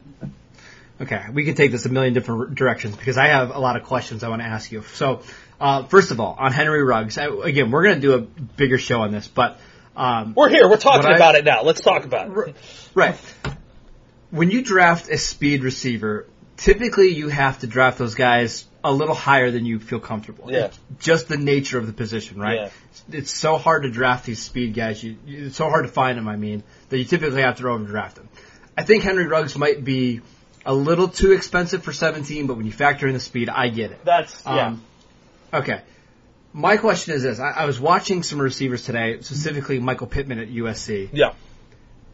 Okay, 1.02 1.22
we 1.34 1.44
can 1.44 1.54
take 1.56 1.72
this 1.72 1.86
a 1.86 1.90
million 1.90 2.14
different 2.14 2.56
directions 2.56 2.96
because 2.96 3.18
I 3.18 3.28
have 3.28 3.52
a 3.54 3.60
lot 3.60 3.76
of 3.76 3.84
questions 3.84 4.24
I 4.24 4.30
want 4.30 4.42
to 4.42 4.48
ask 4.48 4.72
you. 4.72 4.82
So, 4.94 5.22
uh, 5.60 5.84
first 5.84 6.12
of 6.12 6.20
all, 6.20 6.36
on 6.40 6.52
Henry 6.54 6.82
Ruggs, 6.82 7.18
I, 7.20 7.28
again, 7.28 7.70
we're 7.72 7.84
going 7.84 7.96
to 7.96 8.02
do 8.02 8.14
a 8.16 8.22
bigger 8.22 8.78
show 8.80 9.02
on 9.02 9.12
this, 9.12 9.28
but 9.28 9.60
um, 9.98 10.34
We're 10.36 10.50
here. 10.50 10.68
We're 10.68 10.78
talking 10.78 11.04
What 11.04 11.12
I- 11.14 11.16
about 11.18 11.36
it 11.36 11.44
now. 11.46 11.62
Let's 11.64 11.82
talk 11.82 12.06
about 12.06 12.36
it. 12.48 12.56
right. 12.96 13.16
When 14.32 14.52
you 14.52 14.62
draft 14.62 15.10
a 15.10 15.18
speed 15.18 15.64
receiver, 15.64 16.26
typically 16.58 17.10
you 17.10 17.30
have 17.30 17.60
to 17.60 17.68
draft 17.68 17.98
those 17.98 18.16
guys 18.16 18.66
a 18.84 18.92
little 18.92 19.16
higher 19.16 19.52
than 19.52 19.66
you 19.66 19.80
feel 19.80 20.00
comfortable. 20.00 20.52
Yeah. 20.52 20.66
It's 20.66 20.80
just 21.00 21.28
the 21.28 21.38
nature 21.38 21.78
of 21.78 21.88
the 21.88 21.94
position, 21.94 22.40
right? 22.40 22.56
Yeah. 22.56 22.70
It's 23.12 23.32
so 23.32 23.58
hard 23.58 23.84
to 23.84 23.90
draft 23.90 24.26
these 24.26 24.40
speed 24.42 24.74
guys. 24.74 25.04
You, 25.04 25.18
you- 25.26 25.48
it's 25.48 25.58
so 25.58 25.70
hard 25.70 25.86
to 25.86 25.92
find 25.92 26.18
them. 26.18 26.28
I 26.28 26.36
mean, 26.36 26.64
that 26.90 26.98
you 26.98 27.06
typically 27.06 27.42
have 27.42 27.58
to 27.58 27.68
overdraft 27.68 28.16
them. 28.16 28.28
Draft 28.32 28.44
them. 28.46 28.74
I 28.78 28.84
think 28.84 29.04
Henry 29.04 29.26
Ruggs 29.28 29.58
might 29.58 29.84
be 29.84 30.22
a 30.66 30.74
little 30.74 31.08
too 31.08 31.32
expensive 31.32 31.84
for 31.84 31.92
17, 31.94 32.48
but 32.48 32.58
when 32.58 32.66
you 32.66 32.72
factor 32.72 33.08
in 33.08 33.14
the 33.14 33.20
speed, 33.20 33.50
I 33.50 33.70
get 33.70 33.92
it. 33.92 34.04
That's 34.06 34.46
Um, 34.46 34.84
okay. 35.54 35.82
My 36.54 36.78
question 36.78 37.14
is 37.14 37.24
this: 37.24 37.40
I, 37.40 37.52
I 37.52 37.66
was 37.66 37.80
watching 37.80 38.24
some 38.24 38.40
receivers 38.40 38.84
today, 38.84 39.18
specifically 39.22 39.80
Michael 39.80 40.08
Pittman 40.08 40.40
at 40.40 40.50
USC. 40.50 41.10
yeah. 41.12 41.34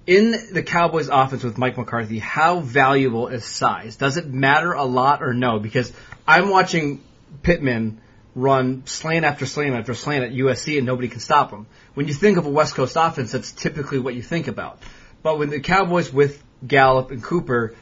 In 0.05 0.31
the 0.51 0.63
Cowboys' 0.63 1.07
offense 1.07 1.43
with 1.43 1.57
Mike 1.57 1.77
McCarthy, 1.77 2.19
how 2.19 2.59
valuable 2.59 3.29
is 3.29 3.45
size? 3.45 3.95
Does 3.95 4.17
it 4.17 4.27
matter 4.27 4.73
a 4.73 4.83
lot 4.83 5.23
or 5.23 5.33
no? 5.33 5.59
Because 5.59 5.93
I'm 6.27 6.49
watching 6.49 7.01
Pittman 7.41 8.01
run 8.35 8.85
slant 8.85 9.23
after 9.23 9.45
slant 9.45 9.75
after 9.75 9.93
slant 9.93 10.25
at 10.25 10.31
USC, 10.31 10.77
and 10.77 10.85
nobody 10.85 11.07
can 11.07 11.21
stop 11.21 11.51
him. 11.51 11.67
When 11.93 12.09
you 12.09 12.13
think 12.13 12.37
of 12.37 12.45
a 12.45 12.49
West 12.49 12.75
Coast 12.75 12.97
offense, 12.99 13.31
that's 13.31 13.53
typically 13.53 13.99
what 13.99 14.13
you 14.13 14.21
think 14.21 14.49
about. 14.49 14.79
But 15.21 15.39
when 15.39 15.49
the 15.49 15.61
Cowboys 15.61 16.11
with 16.11 16.43
Gallup 16.67 17.11
and 17.11 17.23
Cooper, 17.23 17.73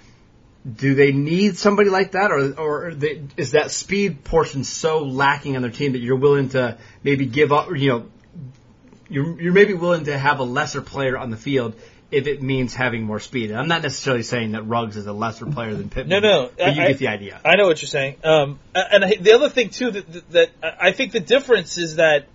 do 0.72 0.94
they 0.94 1.12
need 1.12 1.58
somebody 1.58 1.90
like 1.90 2.12
that, 2.12 2.32
or 2.32 2.54
or 2.60 2.94
they, 2.94 3.24
is 3.36 3.52
that 3.52 3.72
speed 3.72 4.24
portion 4.24 4.64
so 4.64 5.00
lacking 5.00 5.56
on 5.56 5.64
their 5.64 5.72
team 5.72 5.94
that 5.94 6.00
you're 6.00 6.18
willing 6.18 6.50
to 6.50 6.78
maybe 7.04 7.26
give 7.26 7.52
up? 7.52 7.76
You 7.76 7.90
know, 7.90 8.06
you're 9.10 9.42
you're 9.42 9.54
maybe 9.54 9.74
willing 9.74 10.04
to 10.04 10.16
have 10.16 10.38
a 10.38 10.44
lesser 10.44 10.82
player 10.82 11.18
on 11.18 11.32
the 11.32 11.38
field 11.38 11.76
if 12.12 12.28
it 12.28 12.42
means 12.42 12.76
having 12.76 13.04
more 13.04 13.20
speed. 13.20 13.52
And 13.52 13.60
I'm 13.60 13.68
not 13.70 13.82
necessarily 13.82 14.24
saying 14.24 14.52
that 14.52 14.64
Ruggs 14.64 14.98
is 14.98 15.08
a 15.08 15.14
lesser 15.14 15.46
player 15.46 15.74
than 15.74 15.90
Pittman. 15.90 16.22
No, 16.22 16.30
no, 16.44 16.50
but 16.58 16.76
you 16.76 16.82
I- 16.84 16.88
get 16.90 16.98
the 16.98 17.08
idea. 17.08 17.40
I 17.44 17.56
know 17.56 17.66
what 17.68 17.82
you're 17.82 17.88
saying. 17.88 18.18
Um, 18.24 18.60
and 18.76 19.06
I, 19.06 19.16
the 19.16 19.34
other 19.34 19.50
thing 19.50 19.70
too 19.70 19.92
that, 19.92 20.12
that, 20.12 20.32
that 20.32 20.50
I 20.80 20.92
think 20.92 21.14
the 21.14 21.22
difference 21.22 21.78
is 21.78 21.96
that 21.96 22.28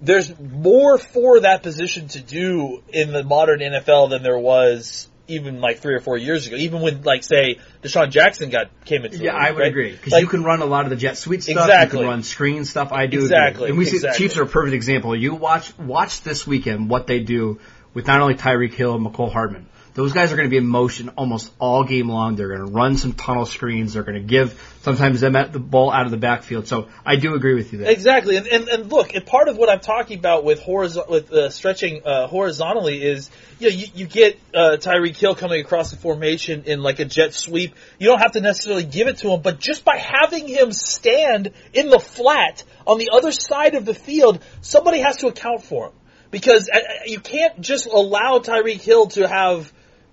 there's 0.00 0.36
more 0.38 0.98
for 0.98 1.40
that 1.40 1.62
position 1.62 2.08
to 2.08 2.20
do 2.20 2.82
in 2.88 3.12
the 3.12 3.22
modern 3.22 3.60
NFL 3.60 4.10
than 4.10 4.22
there 4.22 4.38
was 4.38 5.08
even 5.28 5.60
like 5.60 5.78
three 5.78 5.94
or 5.94 6.00
four 6.00 6.16
years 6.16 6.46
ago. 6.48 6.56
Even 6.56 6.80
when 6.80 7.02
like 7.02 7.22
say 7.22 7.58
DeSean 7.82 8.10
Jackson 8.10 8.50
got 8.50 8.68
came 8.84 9.04
into 9.04 9.18
the 9.18 9.24
yeah, 9.24 9.34
league, 9.34 9.42
I 9.42 9.50
would 9.52 9.60
right? 9.60 9.68
agree 9.68 9.92
because 9.92 10.12
Like, 10.12 10.22
you 10.22 10.26
can 10.28 10.42
run 10.42 10.60
a 10.60 10.64
lot 10.66 10.84
of 10.84 10.90
the 10.90 10.96
jet 10.96 11.16
sweep 11.16 11.42
stuff. 11.42 11.56
Exactly. 11.66 12.00
You 12.00 12.04
can 12.04 12.10
run 12.10 12.22
screen 12.24 12.64
stuff. 12.64 12.90
I 12.92 13.06
do 13.06 13.20
Exactly, 13.20 13.64
agree. 13.64 13.68
And 13.68 13.78
we 13.78 13.84
see 13.84 13.96
exactly. 13.96 14.18
Chiefs 14.26 14.38
are 14.38 14.42
a 14.42 14.46
perfect 14.46 14.74
example. 14.74 15.14
You 15.14 15.34
watch 15.34 15.76
watch 15.78 16.22
this 16.22 16.46
weekend 16.46 16.90
what 16.90 17.06
they 17.06 17.20
do 17.20 17.60
with 17.94 18.06
not 18.06 18.20
only 18.20 18.34
Tyreek 18.34 18.72
Hill 18.72 18.94
and 18.94 19.06
Mecole 19.06 19.32
Hardman. 19.32 19.66
Those 19.92 20.12
guys 20.12 20.32
are 20.32 20.36
going 20.36 20.46
to 20.46 20.50
be 20.50 20.56
in 20.56 20.66
motion 20.66 21.10
almost 21.10 21.52
all 21.58 21.82
game 21.82 22.08
long. 22.08 22.36
They're 22.36 22.48
going 22.48 22.66
to 22.66 22.72
run 22.72 22.96
some 22.96 23.12
tunnel 23.12 23.44
screens. 23.44 23.94
They're 23.94 24.04
going 24.04 24.20
to 24.20 24.26
give 24.26 24.78
sometimes 24.82 25.20
them 25.20 25.34
at 25.34 25.52
the 25.52 25.58
ball 25.58 25.92
out 25.92 26.04
of 26.04 26.12
the 26.12 26.16
backfield. 26.16 26.68
So 26.68 26.88
I 27.04 27.16
do 27.16 27.34
agree 27.34 27.54
with 27.54 27.72
you 27.72 27.80
there. 27.80 27.90
Exactly, 27.90 28.36
and, 28.36 28.46
and 28.46 28.68
and 28.68 28.90
look, 28.90 29.14
and 29.14 29.26
part 29.26 29.48
of 29.48 29.56
what 29.56 29.68
I'm 29.68 29.80
talking 29.80 30.18
about 30.18 30.44
with 30.44 30.62
with 30.66 31.32
uh, 31.32 31.50
stretching 31.50 32.02
uh, 32.04 32.28
horizontally 32.28 33.02
is, 33.02 33.30
you 33.58 33.68
know, 33.68 33.76
you, 33.76 33.86
you 33.94 34.06
get 34.06 34.38
uh, 34.54 34.76
Tyreek 34.78 35.16
Hill 35.16 35.34
coming 35.34 35.60
across 35.60 35.90
the 35.90 35.96
formation 35.96 36.64
in 36.64 36.82
like 36.82 37.00
a 37.00 37.04
jet 37.04 37.34
sweep. 37.34 37.74
You 37.98 38.06
don't 38.06 38.20
have 38.20 38.32
to 38.32 38.40
necessarily 38.40 38.84
give 38.84 39.08
it 39.08 39.18
to 39.18 39.30
him, 39.30 39.42
but 39.42 39.58
just 39.58 39.84
by 39.84 39.96
having 39.96 40.46
him 40.46 40.72
stand 40.72 41.50
in 41.72 41.90
the 41.90 41.98
flat 41.98 42.62
on 42.86 42.98
the 42.98 43.10
other 43.12 43.32
side 43.32 43.74
of 43.74 43.84
the 43.84 43.94
field, 43.94 44.40
somebody 44.60 45.00
has 45.00 45.16
to 45.18 45.26
account 45.26 45.64
for 45.64 45.86
him 45.88 45.92
because 46.30 46.68
uh, 46.72 46.78
uh, 46.78 46.80
you 47.06 47.20
can't 47.20 47.60
just 47.60 47.86
allow 47.86 48.38
Tyreek 48.38 48.80
Hill 48.80 49.08
to 49.08 49.26
have 49.28 49.72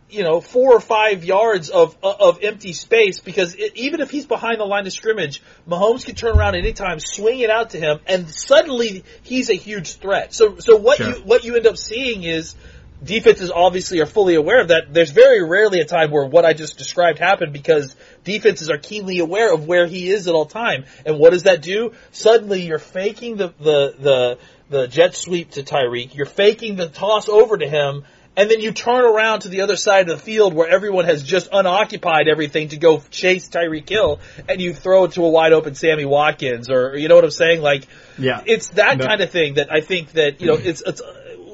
you 0.10 0.24
know, 0.24 0.40
four 0.40 0.74
or 0.74 0.80
five 0.80 1.26
yards 1.26 1.70
of 1.70 1.98
of 2.02 2.40
empty 2.42 2.74
space 2.74 3.20
because 3.20 3.56
it, 3.56 3.76
even 3.76 4.00
if 4.00 4.10
he's 4.10 4.26
behind 4.26 4.60
the 4.60 4.66
line 4.66 4.88
of 4.88 4.94
scrimmage, 4.94 5.42
Mahomes 5.68 6.06
can 6.06 6.16
turn 6.16 6.38
around 6.38 6.56
anytime, 6.56 7.00
swing 7.00 7.40
it 7.40 7.50
out 7.50 7.72
to 7.72 7.78
him, 7.80 8.00
and 8.08 8.30
suddenly 8.30 9.04
he's 9.24 9.50
a 9.50 9.54
huge 9.54 9.96
threat. 9.96 10.34
So, 10.34 10.60
so 10.60 10.78
what 10.78 10.98
Sure. 10.98 11.10
you 11.10 11.16
what 11.24 11.44
you 11.44 11.56
end 11.58 11.68
up 11.68 11.78
seeing 11.78 12.24
is 12.24 12.56
defenses 13.04 13.52
obviously 13.52 14.00
are 14.00 14.06
fully 14.06 14.36
aware 14.36 14.62
of 14.62 14.70
that. 14.70 14.94
There's 14.94 15.12
very 15.12 15.44
rarely 15.44 15.82
a 15.82 15.86
time 15.86 16.10
where 16.10 16.26
what 16.26 16.46
I 16.46 16.54
just 16.54 16.78
described 16.78 17.20
happened 17.20 17.54
because 17.54 17.96
defenses 18.24 18.70
are 18.70 18.78
keenly 18.78 19.20
aware 19.20 19.54
of 19.54 19.68
where 19.68 19.88
he 19.88 20.10
is 20.10 20.28
at 20.28 20.34
all 20.34 20.46
time. 20.46 20.86
And 21.06 21.20
what 21.20 21.32
does 21.32 21.44
that 21.44 21.62
do? 21.62 21.94
Suddenly 22.12 22.62
you're 22.62 22.80
faking 22.80 23.36
the 23.36 23.54
the 23.60 23.96
the, 24.00 24.40
the 24.70 24.88
jet 24.88 25.16
sweep 25.16 25.52
to 25.52 25.64
Tyreek. 25.64 26.16
You're 26.16 26.26
faking 26.26 26.76
the 26.76 26.88
toss 26.88 27.30
over 27.30 27.58
to 27.58 27.68
him. 27.68 28.04
And 28.36 28.52
then 28.52 28.60
you 28.60 28.72
turn 28.72 29.04
around 29.04 29.40
to 29.42 29.50
the 29.50 29.62
other 29.62 29.76
side 29.76 30.02
of 30.08 30.16
the 30.16 30.24
field 30.24 30.54
where 30.54 30.68
everyone 30.68 31.06
has 31.06 31.24
just 31.24 31.50
unoccupied 31.52 32.28
everything 32.28 32.68
to 32.70 32.78
go 32.78 33.02
chase 33.10 33.50
Tyreek 33.50 33.90
Hill, 33.90 34.20
and 34.48 34.62
you 34.62 34.76
throw 34.76 35.06
it 35.06 35.14
to 35.14 35.26
a 35.26 35.30
wide 35.30 35.54
open 35.54 35.74
Sammy 35.74 36.06
Watkins, 36.06 36.70
or 36.70 36.96
you 36.96 37.08
know 37.08 37.16
what 37.16 37.24
I'm 37.24 37.32
saying? 37.32 37.62
Like, 37.64 37.88
Yeah. 38.16 38.44
it's 38.46 38.68
that 38.70 39.00
No. 39.00 39.08
kind 39.08 39.22
of 39.22 39.32
thing 39.32 39.56
that 39.56 39.72
I 39.72 39.82
think 39.82 40.12
that 40.12 40.40
you 40.40 40.46
know 40.46 40.54
it's, 40.54 40.84
it's 40.86 41.02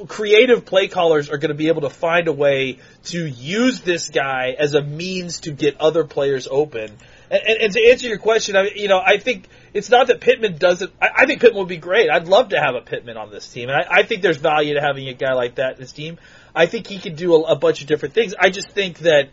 creative 0.10 0.65
play 0.65 0.89
callers 0.89 1.30
are 1.30 1.38
going 1.38 1.52
to 1.52 1.56
be 1.56 1.69
able 1.69 1.84
to 1.84 1.89
find 1.89 2.28
a 2.28 2.34
way 2.34 2.80
to 3.06 3.26
use 3.26 3.80
this 3.80 4.10
guy 4.10 4.54
as 4.60 4.73
a 4.73 4.82
means 4.82 5.39
to 5.41 5.52
get 5.52 5.80
other 5.80 6.04
players 6.04 6.49
open. 6.52 6.91
And, 7.34 7.41
and, 7.48 7.62
and 7.63 7.74
to 7.74 7.89
answer 7.89 8.08
your 8.08 8.19
question, 8.19 8.56
I, 8.56 8.69
you 8.76 8.88
know, 8.88 9.02
I 9.04 9.17
think 9.17 9.48
it's 9.74 9.89
not 9.89 10.06
that 10.08 10.22
Pittman 10.22 10.58
doesn't. 10.58 10.91
I, 11.02 11.10
I 11.15 11.26
think 11.26 11.41
Pittman 11.41 11.58
would 11.58 11.67
be 11.67 11.78
great. 11.78 12.08
I'd 12.12 12.28
love 12.28 12.50
to 12.50 12.60
have 12.60 12.76
a 12.76 12.82
Pittman 12.82 13.17
on 13.17 13.32
this 13.32 13.52
team, 13.52 13.69
and 13.69 13.78
I, 13.78 14.02
I 14.02 14.04
think 14.04 14.22
there's 14.22 14.38
value 14.38 14.76
to 14.76 14.82
having 14.82 15.08
a 15.10 15.13
guy 15.13 15.34
like 15.34 15.56
that 15.56 15.74
in 15.74 15.80
this 15.80 15.91
team. 15.91 16.19
I 16.54 16.67
think 16.67 16.86
he 16.86 17.00
can 17.00 17.15
do 17.15 17.34
a, 17.34 17.54
a 17.54 17.56
bunch 17.56 17.82
of 17.82 17.88
different 17.88 18.13
things. 18.13 18.36
I 18.39 18.52
just 18.52 18.69
think 18.69 19.00
that 19.00 19.30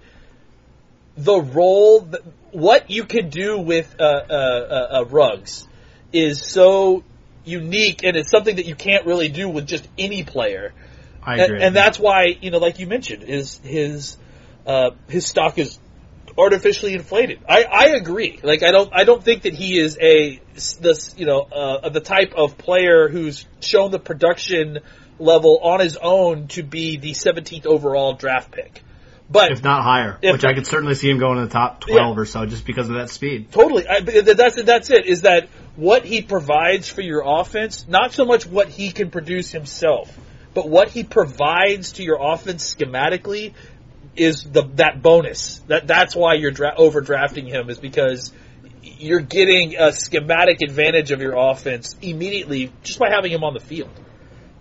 the 1.18 1.38
role, 1.42 2.08
what 2.52 2.90
you 2.90 3.04
can 3.04 3.28
do 3.28 3.58
with 3.58 3.94
uh, 4.00 4.04
uh, 4.04 4.32
uh, 4.32 5.00
uh, 5.00 5.04
Ruggs 5.04 5.68
is 6.10 6.42
so 6.42 7.04
unique, 7.44 8.02
and 8.02 8.16
it's 8.16 8.30
something 8.30 8.56
that 8.56 8.64
you 8.64 8.76
can't 8.76 9.04
really 9.04 9.28
do 9.28 9.46
with 9.50 9.66
just 9.66 9.86
any 9.98 10.24
player. 10.24 10.72
I 11.22 11.34
And, 11.34 11.42
agree. 11.42 11.62
and 11.62 11.76
that's 11.76 11.98
why, 11.98 12.38
you 12.40 12.50
know, 12.50 12.58
like 12.58 12.78
you 12.78 12.86
mentioned, 12.86 13.24
his 13.24 13.58
his 13.58 14.16
uh, 14.66 14.92
his 15.08 15.26
stock 15.26 15.58
is 15.58 15.78
artificially 16.40 16.94
inflated. 16.94 17.40
I, 17.48 17.64
I 17.64 17.85
agree. 17.96 18.40
Like 18.42 18.62
I 18.62 18.70
don't 18.70 18.90
I 18.92 19.05
don't 19.05 19.22
think 19.22 19.42
that 19.42 19.55
he 19.55 19.79
is 19.79 19.98
a 20.00 20.40
this 20.81 21.14
you 21.16 21.26
know 21.26 21.40
uh, 21.40 21.88
the 21.90 22.00
type 22.00 22.33
of 22.37 22.59
player 22.59 23.09
who's 23.09 23.46
shown 23.61 23.90
the 23.90 23.98
production 23.98 24.79
level 25.18 25.59
on 25.62 25.81
his 25.81 25.96
own 25.96 26.48
to 26.48 26.62
be 26.62 26.96
the 26.96 27.12
17th 27.12 27.66
overall 27.66 28.14
draft 28.14 28.50
pick. 28.50 28.83
But 29.31 29.53
if 29.53 29.62
not 29.62 29.85
higher, 29.85 30.18
If- 30.22 30.33
which 30.33 30.44
I 30.44 30.55
could 30.55 30.66
certainly 30.66 30.94
see 30.96 31.09
him 31.09 31.18
going 31.18 31.38
in 31.38 31.44
the 31.44 31.50
top 31.50 31.81
12 31.83 32.18
or 32.18 32.24
so 32.24 32.46
just 32.46 32.64
because 32.66 32.88
of 32.88 32.96
that 32.96 33.11
speed. 33.11 33.53
Totally. 33.53 33.87
I, 33.87 34.00
that's 34.00 34.61
that's 34.62 34.90
it. 34.90 35.07
Is 35.07 35.22
that 35.22 35.48
what 35.76 36.05
he 36.05 36.22
provides 36.22 36.88
for 36.88 37.00
your 37.00 37.22
offense? 37.24 37.87
Not 37.87 38.12
so 38.12 38.24
much 38.24 38.44
what 38.46 38.68
he 38.68 38.90
can 38.90 39.11
produce 39.11 39.53
himself, 39.53 40.18
but 40.53 40.68
what 40.68 40.88
he 40.88 41.05
provides 41.05 41.92
to 41.92 42.03
your 42.03 42.18
offense 42.20 42.74
schematically 42.74 43.55
is 44.16 44.44
the 44.44 44.62
that 44.75 45.03
bonus. 45.03 45.59
That 45.68 45.87
that's 45.87 46.14
why 46.14 46.35
you're 46.35 46.51
dra- 46.51 46.77
overdrafting 46.77 47.46
him 47.46 47.70
is 47.70 47.79
because 47.79 48.33
you're 48.83 49.20
getting 49.20 49.77
a 49.77 49.92
schematic 49.92 50.62
advantage 50.62 51.11
of 51.11 51.20
your 51.20 51.35
offense 51.37 51.96
immediately 52.03 52.73
just 52.83 52.99
by 52.99 53.11
having 53.11 53.33
him 53.33 53.44
on 53.44 53.55
the 53.55 53.61
field. 53.61 53.90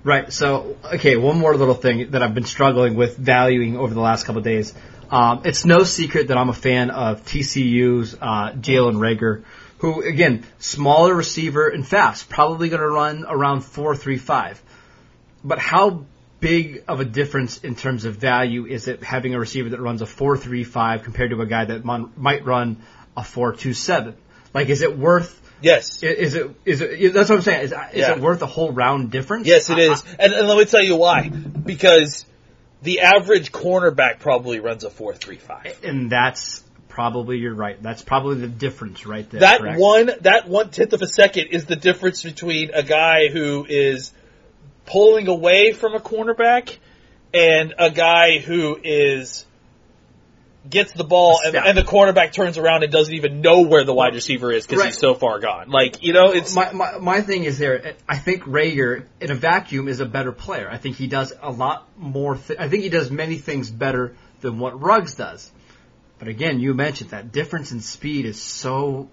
Right. 0.03 0.31
So, 0.31 0.77
okay, 0.93 1.17
one 1.17 1.37
more 1.37 1.55
little 1.55 1.73
thing 1.73 2.11
that 2.11 2.23
I've 2.23 2.33
been 2.33 2.45
struggling 2.45 2.95
with 2.95 3.17
valuing 3.17 3.77
over 3.77 3.93
the 3.93 3.99
last 3.99 4.25
couple 4.25 4.39
of 4.39 4.45
days. 4.45 4.73
Um, 5.11 5.41
it's 5.43 5.65
no 5.65 5.83
secret 5.83 6.27
that 6.27 6.37
I'm 6.37 6.49
a 6.49 6.53
fan 6.53 6.89
of 6.89 7.25
TCU's 7.25 8.13
uh, 8.13 8.53
Jalen 8.53 8.95
Reagor, 8.95 9.43
who 9.79 10.01
again, 10.07 10.45
smaller 10.59 11.13
receiver 11.13 11.67
and 11.67 11.85
fast, 11.85 12.29
probably 12.29 12.69
going 12.69 12.81
to 12.81 12.87
run 12.87 13.25
around 13.27 13.61
four 13.61 13.95
three 13.95 14.17
five. 14.17 14.61
But 15.43 15.59
how 15.59 16.05
big 16.39 16.83
of 16.87 16.99
a 16.99 17.05
difference 17.05 17.57
in 17.59 17.75
terms 17.75 18.05
of 18.05 18.15
value 18.15 18.65
is 18.65 18.87
it 18.87 19.03
having 19.03 19.35
a 19.35 19.39
receiver 19.39 19.69
that 19.69 19.79
runs 19.81 20.01
a 20.01 20.05
four 20.05 20.37
three 20.37 20.63
five 20.63 21.03
compared 21.03 21.31
to 21.31 21.41
a 21.41 21.45
guy 21.45 21.65
that 21.65 21.83
mon- 21.83 22.11
might 22.15 22.45
run 22.45 22.77
a 23.17 23.23
four 23.23 23.53
two 23.53 23.73
seven? 23.73 24.15
Like, 24.53 24.69
is 24.69 24.81
it 24.81 24.97
worth? 24.97 25.39
Yes. 25.61 26.01
Is 26.03 26.35
it? 26.35 26.51
Is 26.65 26.81
it? 26.81 27.13
That's 27.13 27.29
what 27.29 27.37
I'm 27.37 27.41
saying. 27.41 27.63
Is, 27.65 27.71
is 27.71 27.77
Yeah. 27.93 28.13
it 28.13 28.21
worth 28.21 28.41
a 28.41 28.45
whole 28.47 28.71
round 28.71 29.11
difference? 29.11 29.45
Yes, 29.47 29.69
it 29.69 29.77
I- 29.77 29.91
is. 29.91 30.03
And, 30.17 30.33
and 30.33 30.47
let 30.47 30.57
me 30.57 30.65
tell 30.65 30.83
you 30.83 30.95
why. 30.95 31.29
Because 31.29 32.25
the 32.81 33.01
average 33.01 33.51
cornerback 33.51 34.19
probably 34.19 34.59
runs 34.59 34.83
a 34.85 34.89
four 34.89 35.13
three 35.13 35.37
five. 35.37 35.77
And 35.83 36.09
that's 36.09 36.63
probably 36.87 37.37
you're 37.37 37.53
right. 37.53 37.81
That's 37.83 38.01
probably 38.01 38.35
the 38.37 38.47
difference 38.47 39.05
right 39.05 39.29
there. 39.29 39.41
That 39.41 39.59
correct? 39.59 39.79
one 39.79 40.11
that 40.21 40.47
one 40.47 40.69
tenth 40.69 40.93
of 40.93 41.01
a 41.01 41.07
second 41.07 41.47
is 41.47 41.65
the 41.65 41.75
difference 41.75 42.23
between 42.23 42.71
a 42.73 42.81
guy 42.83 43.27
who 43.27 43.65
is 43.67 44.13
pulling 44.89 45.27
away 45.27 45.71
from 45.73 45.93
a 45.95 45.99
cornerback 45.99 46.77
and 47.33 47.73
a 47.77 47.91
guy 47.91 48.39
who 48.39 48.79
is 48.83 49.45
gets 50.69 50.91
the 50.91 51.03
ball 51.03 51.39
and, 51.43 51.55
and 51.55 51.77
the 51.77 51.83
cornerback 51.83 52.33
turns 52.33 52.57
around 52.57 52.83
and 52.83 52.91
doesn't 52.91 53.13
even 53.13 53.41
know 53.41 53.61
where 53.61 53.83
the 53.85 53.93
wide 53.93 54.13
receiver 54.13 54.51
is 54.51 54.65
because 54.65 54.79
Right. 54.79 54.87
he's 54.87 54.97
so 54.99 55.13
far 55.13 55.39
gone. 55.39 55.69
Like 55.69 56.03
you 56.03 56.13
know, 56.13 56.31
it's 56.31 56.53
my, 56.53 56.71
my 56.73 56.97
my 56.97 57.21
thing 57.21 57.45
is 57.45 57.57
there. 57.57 57.95
I 58.07 58.17
think 58.17 58.43
Reagor 58.43 59.05
in 59.21 59.31
a 59.31 59.35
vacuum 59.35 59.87
is 59.87 59.99
a 59.99 60.05
better 60.05 60.31
player. 60.31 60.69
I 60.69 60.77
think 60.77 60.97
he 60.97 61.07
does 61.07 61.33
a 61.41 61.51
lot 61.51 61.87
more. 61.97 62.35
Th- 62.35 62.59
I 62.59 62.67
think 62.67 62.83
he 62.83 62.89
does 62.89 63.09
many 63.09 63.37
things 63.37 63.71
better 63.71 64.15
than 64.41 64.59
what 64.59 64.79
Ruggs 64.81 65.15
does. 65.15 65.49
But 66.19 66.27
again, 66.27 66.59
you 66.59 66.73
mentioned 66.73 67.11
that 67.11 67.31
difference 67.31 67.71
in 67.71 67.79
speed 67.79 68.25
is 68.25 68.41
so 68.41 69.09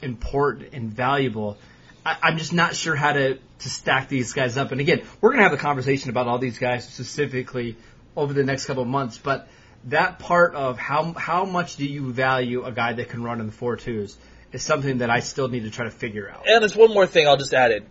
important 0.00 0.72
and 0.72 0.90
valuable. 0.92 1.58
I, 2.04 2.16
I'm 2.22 2.38
just 2.38 2.52
not 2.52 2.76
sure 2.76 2.94
how 2.94 3.12
to 3.12 3.38
to 3.60 3.68
stack 3.70 4.08
these 4.08 4.32
guys 4.32 4.56
up. 4.56 4.72
And 4.72 4.80
again, 4.80 5.02
we're 5.20 5.30
gonna 5.30 5.44
have 5.44 5.52
a 5.52 5.58
conversation 5.58 6.10
about 6.10 6.26
all 6.26 6.38
these 6.38 6.58
guys 6.58 6.86
specifically 6.86 7.76
over 8.16 8.32
the 8.32 8.44
next 8.44 8.66
couple 8.66 8.82
of 8.82 8.88
months. 8.88 9.18
But 9.18 9.48
that 9.84 10.18
part 10.18 10.54
of 10.54 10.78
how 10.78 11.12
how 11.12 11.44
much 11.44 11.76
do 11.76 11.86
you 11.86 12.12
value 12.12 12.64
a 12.64 12.72
guy 12.72 12.92
that 12.94 13.08
can 13.08 13.22
run 13.22 13.40
in 13.40 13.46
the 13.46 13.52
four 13.52 13.76
twos 13.76 14.16
is 14.52 14.62
something 14.62 14.98
that 14.98 15.10
I 15.10 15.20
still 15.20 15.48
need 15.48 15.64
to 15.64 15.70
try 15.70 15.84
to 15.84 15.90
figure 15.90 16.30
out. 16.30 16.48
And 16.48 16.62
there's 16.62 16.76
one 16.76 16.94
more 16.94 17.06
thing 17.06 17.26
I'll 17.26 17.36
just 17.36 17.52
add 17.52 17.72
in. 17.72 17.86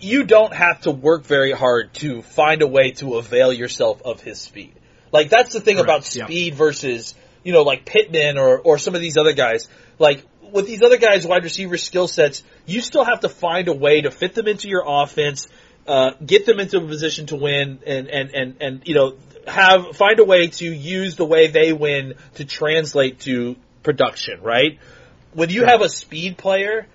You 0.00 0.24
don't 0.24 0.52
have 0.52 0.82
to 0.82 0.90
work 0.90 1.24
very 1.24 1.52
hard 1.52 1.94
to 1.94 2.22
find 2.22 2.62
a 2.62 2.66
way 2.66 2.92
to 2.92 3.14
avail 3.14 3.52
yourself 3.52 4.02
of 4.02 4.20
his 4.20 4.38
speed. 4.38 4.74
Like 5.12 5.30
that's 5.30 5.52
the 5.52 5.60
thing 5.60 5.76
Correct, 5.76 5.88
about 5.88 6.04
speed 6.04 6.54
versus, 6.54 7.14
you 7.42 7.52
know, 7.52 7.62
like 7.62 7.86
Pittman 7.86 8.38
or, 8.38 8.58
or 8.58 8.78
some 8.78 8.94
of 8.94 9.00
these 9.00 9.16
other 9.16 9.32
guys. 9.32 9.68
Like 9.98 10.24
with 10.52 10.66
these 10.66 10.82
other 10.82 10.96
guys' 10.98 11.26
wide 11.26 11.44
receiver 11.44 11.76
skill 11.76 12.08
sets, 12.08 12.42
you 12.66 12.80
still 12.80 13.04
have 13.04 13.20
to 13.20 13.28
find 13.28 13.68
a 13.68 13.72
way 13.72 14.02
to 14.02 14.10
fit 14.10 14.34
them 14.34 14.46
into 14.46 14.68
your 14.68 14.84
offense, 14.86 15.48
uh, 15.86 16.12
get 16.24 16.46
them 16.46 16.60
into 16.60 16.78
a 16.78 16.86
position 16.86 17.26
to 17.26 17.36
win 17.36 17.80
and, 17.86 18.08
and, 18.08 18.30
and, 18.34 18.56
and, 18.60 18.82
you 18.84 18.94
know, 18.94 19.16
have, 19.46 19.96
find 19.96 20.18
a 20.18 20.24
way 20.24 20.48
to 20.48 20.64
use 20.64 21.16
the 21.16 21.24
way 21.24 21.48
they 21.48 21.72
win 21.72 22.14
to 22.34 22.44
translate 22.44 23.20
to 23.20 23.56
production, 23.82 24.40
right? 24.42 24.78
When 25.32 25.50
you 25.50 25.64
have 25.64 25.80
a 25.80 25.88
speed 25.88 26.36
player, 26.36 26.86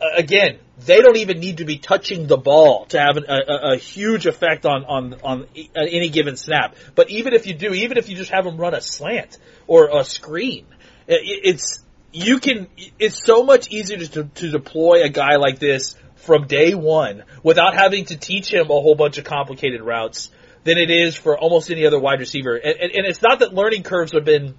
uh, 0.00 0.16
again, 0.16 0.58
they 0.78 1.00
don't 1.00 1.16
even 1.16 1.38
need 1.38 1.58
to 1.58 1.64
be 1.64 1.78
touching 1.78 2.26
the 2.26 2.36
ball 2.36 2.86
to 2.86 2.98
have 2.98 3.16
an, 3.16 3.24
a, 3.28 3.74
a, 3.74 3.76
huge 3.76 4.26
effect 4.26 4.66
on 4.66 4.84
on 4.84 5.14
on 5.22 5.42
uh, 5.42 5.80
any 5.80 6.08
given 6.08 6.36
snap. 6.36 6.74
But 6.94 7.10
even 7.10 7.32
if 7.32 7.46
you 7.46 7.54
do, 7.54 7.72
even 7.72 7.96
if 7.96 8.08
you 8.08 8.16
just 8.16 8.30
have 8.30 8.44
them 8.44 8.56
run 8.56 8.74
a 8.74 8.80
slant 8.80 9.38
or 9.68 9.96
a 9.96 10.04
screen, 10.04 10.66
i- 11.08 11.12
i- 11.12 11.40
it's 11.44 11.83
you 12.14 12.38
can. 12.38 12.68
It's 12.98 13.22
so 13.24 13.42
much 13.42 13.68
easier 13.70 13.98
to, 13.98 14.24
to 14.24 14.50
deploy 14.50 15.02
a 15.02 15.08
guy 15.08 15.36
like 15.36 15.58
this 15.58 15.96
from 16.14 16.46
day 16.46 16.74
one 16.74 17.24
without 17.42 17.74
having 17.74 18.04
to 18.06 18.16
teach 18.16 18.52
him 18.52 18.66
a 18.66 18.80
whole 18.80 18.94
bunch 18.94 19.18
of 19.18 19.24
complicated 19.24 19.82
routes 19.82 20.30
than 20.62 20.78
it 20.78 20.90
is 20.90 21.16
for 21.16 21.36
almost 21.36 21.70
any 21.70 21.84
other 21.84 21.98
wide 21.98 22.20
receiver. 22.20 22.54
And, 22.54 22.80
and, 22.80 22.92
and 22.92 23.06
it's 23.06 23.20
not 23.20 23.40
that 23.40 23.52
learning 23.52 23.82
curves 23.82 24.12
have 24.12 24.24
been 24.24 24.54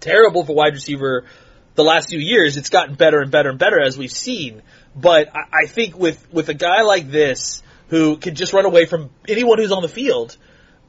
terrible 0.00 0.44
for 0.44 0.56
wide 0.56 0.72
receiver 0.72 1.26
the 1.74 1.84
last 1.84 2.08
few 2.08 2.18
years. 2.18 2.56
It's 2.56 2.70
gotten 2.70 2.94
better 2.94 3.20
and 3.20 3.30
better 3.30 3.50
and 3.50 3.58
better 3.58 3.80
as 3.80 3.98
we've 3.98 4.10
seen. 4.10 4.62
But 4.96 5.28
I, 5.36 5.64
I 5.64 5.66
think 5.66 5.98
with 5.98 6.26
with 6.32 6.48
a 6.48 6.54
guy 6.54 6.80
like 6.80 7.10
this 7.10 7.62
who 7.88 8.16
can 8.16 8.34
just 8.34 8.54
run 8.54 8.64
away 8.64 8.86
from 8.86 9.10
anyone 9.28 9.58
who's 9.58 9.72
on 9.72 9.82
the 9.82 9.88
field, 9.88 10.36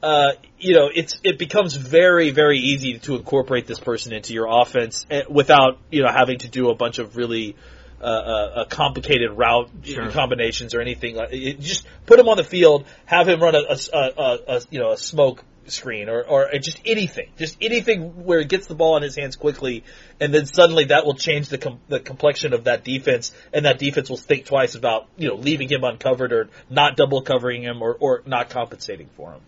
uh, 0.02 0.32
you 0.58 0.74
know, 0.74 0.90
it's 0.92 1.20
it 1.22 1.38
becomes 1.38 1.76
very 1.76 2.30
very 2.30 2.58
easy 2.58 2.98
to 2.98 3.16
incorporate 3.16 3.66
this 3.66 3.78
person 3.78 4.12
into 4.12 4.34
your 4.34 4.46
offense 4.48 5.06
eh, 5.10 5.22
without 5.28 5.78
you 5.90 6.02
know 6.02 6.10
having 6.10 6.38
to 6.38 6.48
do 6.48 6.70
a 6.70 6.74
bunch 6.74 6.98
of 6.98 7.16
really. 7.16 7.56
Uh, 8.00 8.04
uh, 8.04 8.64
complicated 8.64 9.30
route 9.30 9.70
Sure. 9.84 10.10
combinations 10.10 10.74
or 10.74 10.80
anything 10.80 11.14
like 11.14 11.28
it, 11.30 11.60
just 11.60 11.86
put 12.04 12.18
him 12.18 12.28
on 12.28 12.36
the 12.36 12.42
field, 12.42 12.84
have 13.04 13.28
him 13.28 13.40
run 13.40 13.54
a, 13.54 13.60
a, 13.60 13.76
a, 13.92 13.98
a, 13.98 14.56
a 14.56 14.60
you 14.72 14.80
know 14.80 14.90
a 14.90 14.96
smoke 14.96 15.44
screen 15.66 16.08
or, 16.08 16.24
or 16.24 16.50
just 16.58 16.80
anything, 16.84 17.28
just 17.36 17.56
anything 17.60 18.24
where 18.24 18.40
it 18.40 18.48
gets 18.48 18.66
the 18.66 18.74
ball 18.74 18.96
in 18.96 19.02
his 19.02 19.14
hands 19.14 19.36
quickly, 19.36 19.84
and 20.20 20.34
then 20.34 20.46
suddenly 20.46 20.86
that 20.86 21.04
will 21.04 21.14
change 21.14 21.48
the 21.48 21.58
com- 21.58 21.80
the 21.88 22.00
complexion 22.00 22.52
of 22.52 22.64
that 22.64 22.84
defense, 22.84 23.32
and 23.52 23.64
that 23.66 23.78
defense 23.78 24.10
will 24.10 24.16
think 24.16 24.46
twice 24.46 24.74
about 24.74 25.06
you 25.16 25.28
know 25.28 25.36
leaving 25.36 25.68
him 25.68 25.84
uncovered 25.84 26.32
or 26.32 26.48
not 26.68 26.96
double 26.96 27.22
covering 27.22 27.62
him 27.62 27.82
or, 27.82 27.94
or 27.94 28.22
not 28.26 28.50
compensating 28.50 29.08
for 29.16 29.32
him. 29.32 29.40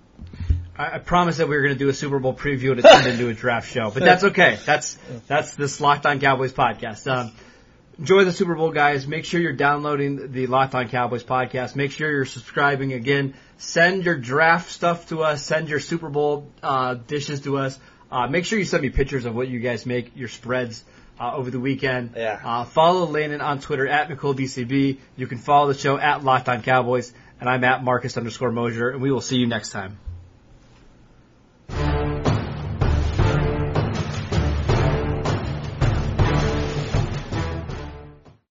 I, 0.77 0.97
I 0.97 0.99
promised 0.99 1.39
that 1.39 1.49
we 1.49 1.57
were 1.57 1.63
going 1.63 1.75
to 1.75 1.79
do 1.79 1.89
a 1.89 1.95
Super 1.95 2.19
Bowl 2.19 2.35
preview 2.35 2.71
and 2.71 2.81
it 2.81 2.83
turned 2.83 3.07
into 3.07 3.29
a 3.29 3.35
draft 3.35 3.71
show, 3.71 3.91
but 3.91 4.03
that's 4.03 4.25
okay. 4.25 4.59
That's 4.65 4.99
that's 5.27 5.55
this 5.55 5.81
Locked 5.81 6.07
On 6.07 6.21
Cowboys 6.21 6.53
podcast. 6.53 7.11
Um, 7.11 7.33
enjoy 7.99 8.25
the 8.25 8.33
Super 8.33 8.55
Bowl, 8.55 8.71
guys. 8.71 9.07
Make 9.07 9.25
sure 9.25 9.41
you're 9.41 9.53
downloading 9.53 10.33
the 10.33 10.47
Locked 10.47 10.75
On 10.75 10.89
Cowboys 10.89 11.25
podcast. 11.25 11.77
Make 11.77 11.93
sure 11.93 12.11
you're 12.11 12.25
subscribing. 12.25 12.93
Again, 12.93 13.35
send 13.59 14.05
your 14.05 14.17
draft 14.17 14.71
stuff 14.71 15.09
to 15.09 15.23
us. 15.23 15.45
Send 15.45 15.69
your 15.69 15.81
Super 15.81 16.09
Bowl 16.09 16.51
uh, 16.63 16.95
dishes 16.95 17.41
to 17.43 17.59
us. 17.59 17.79
Uh, 18.11 18.27
make 18.27 18.45
sure 18.45 18.59
you 18.59 18.65
send 18.65 18.83
me 18.83 18.91
pictures 18.91 19.25
of 19.25 19.35
what 19.35 19.49
you 19.49 19.61
guys 19.61 19.87
make 19.87 20.17
your 20.17 20.29
spreads. 20.29 20.85
Uh, 21.17 21.33
over 21.37 21.49
the 21.49 21.61
weekend. 21.61 22.15
Yeah. 22.17 22.41
Uh, 22.45 22.65
follow 22.65 23.07
Landon 23.07 23.41
on 23.41 23.61
Twitter 23.61 23.87
at 23.87 24.09
McCoolBCB. 24.09 24.99
You 25.15 25.27
can 25.29 25.39
follow 25.39 25.73
the 25.73 25.79
show 25.79 25.97
at 25.97 26.25
Locked 26.25 26.49
On 26.49 26.61
Cowboys. 26.61 27.13
And 27.39 27.49
I'm 27.49 27.63
at 27.63 27.85
Marcus 27.85 28.17
underscore 28.17 28.51
Mosher. 28.51 28.91
And 28.91 29.01
we 29.01 29.13
will 29.13 29.21
see 29.21 29.37
you 29.37 29.47
next 29.47 29.71
time. 29.71 29.97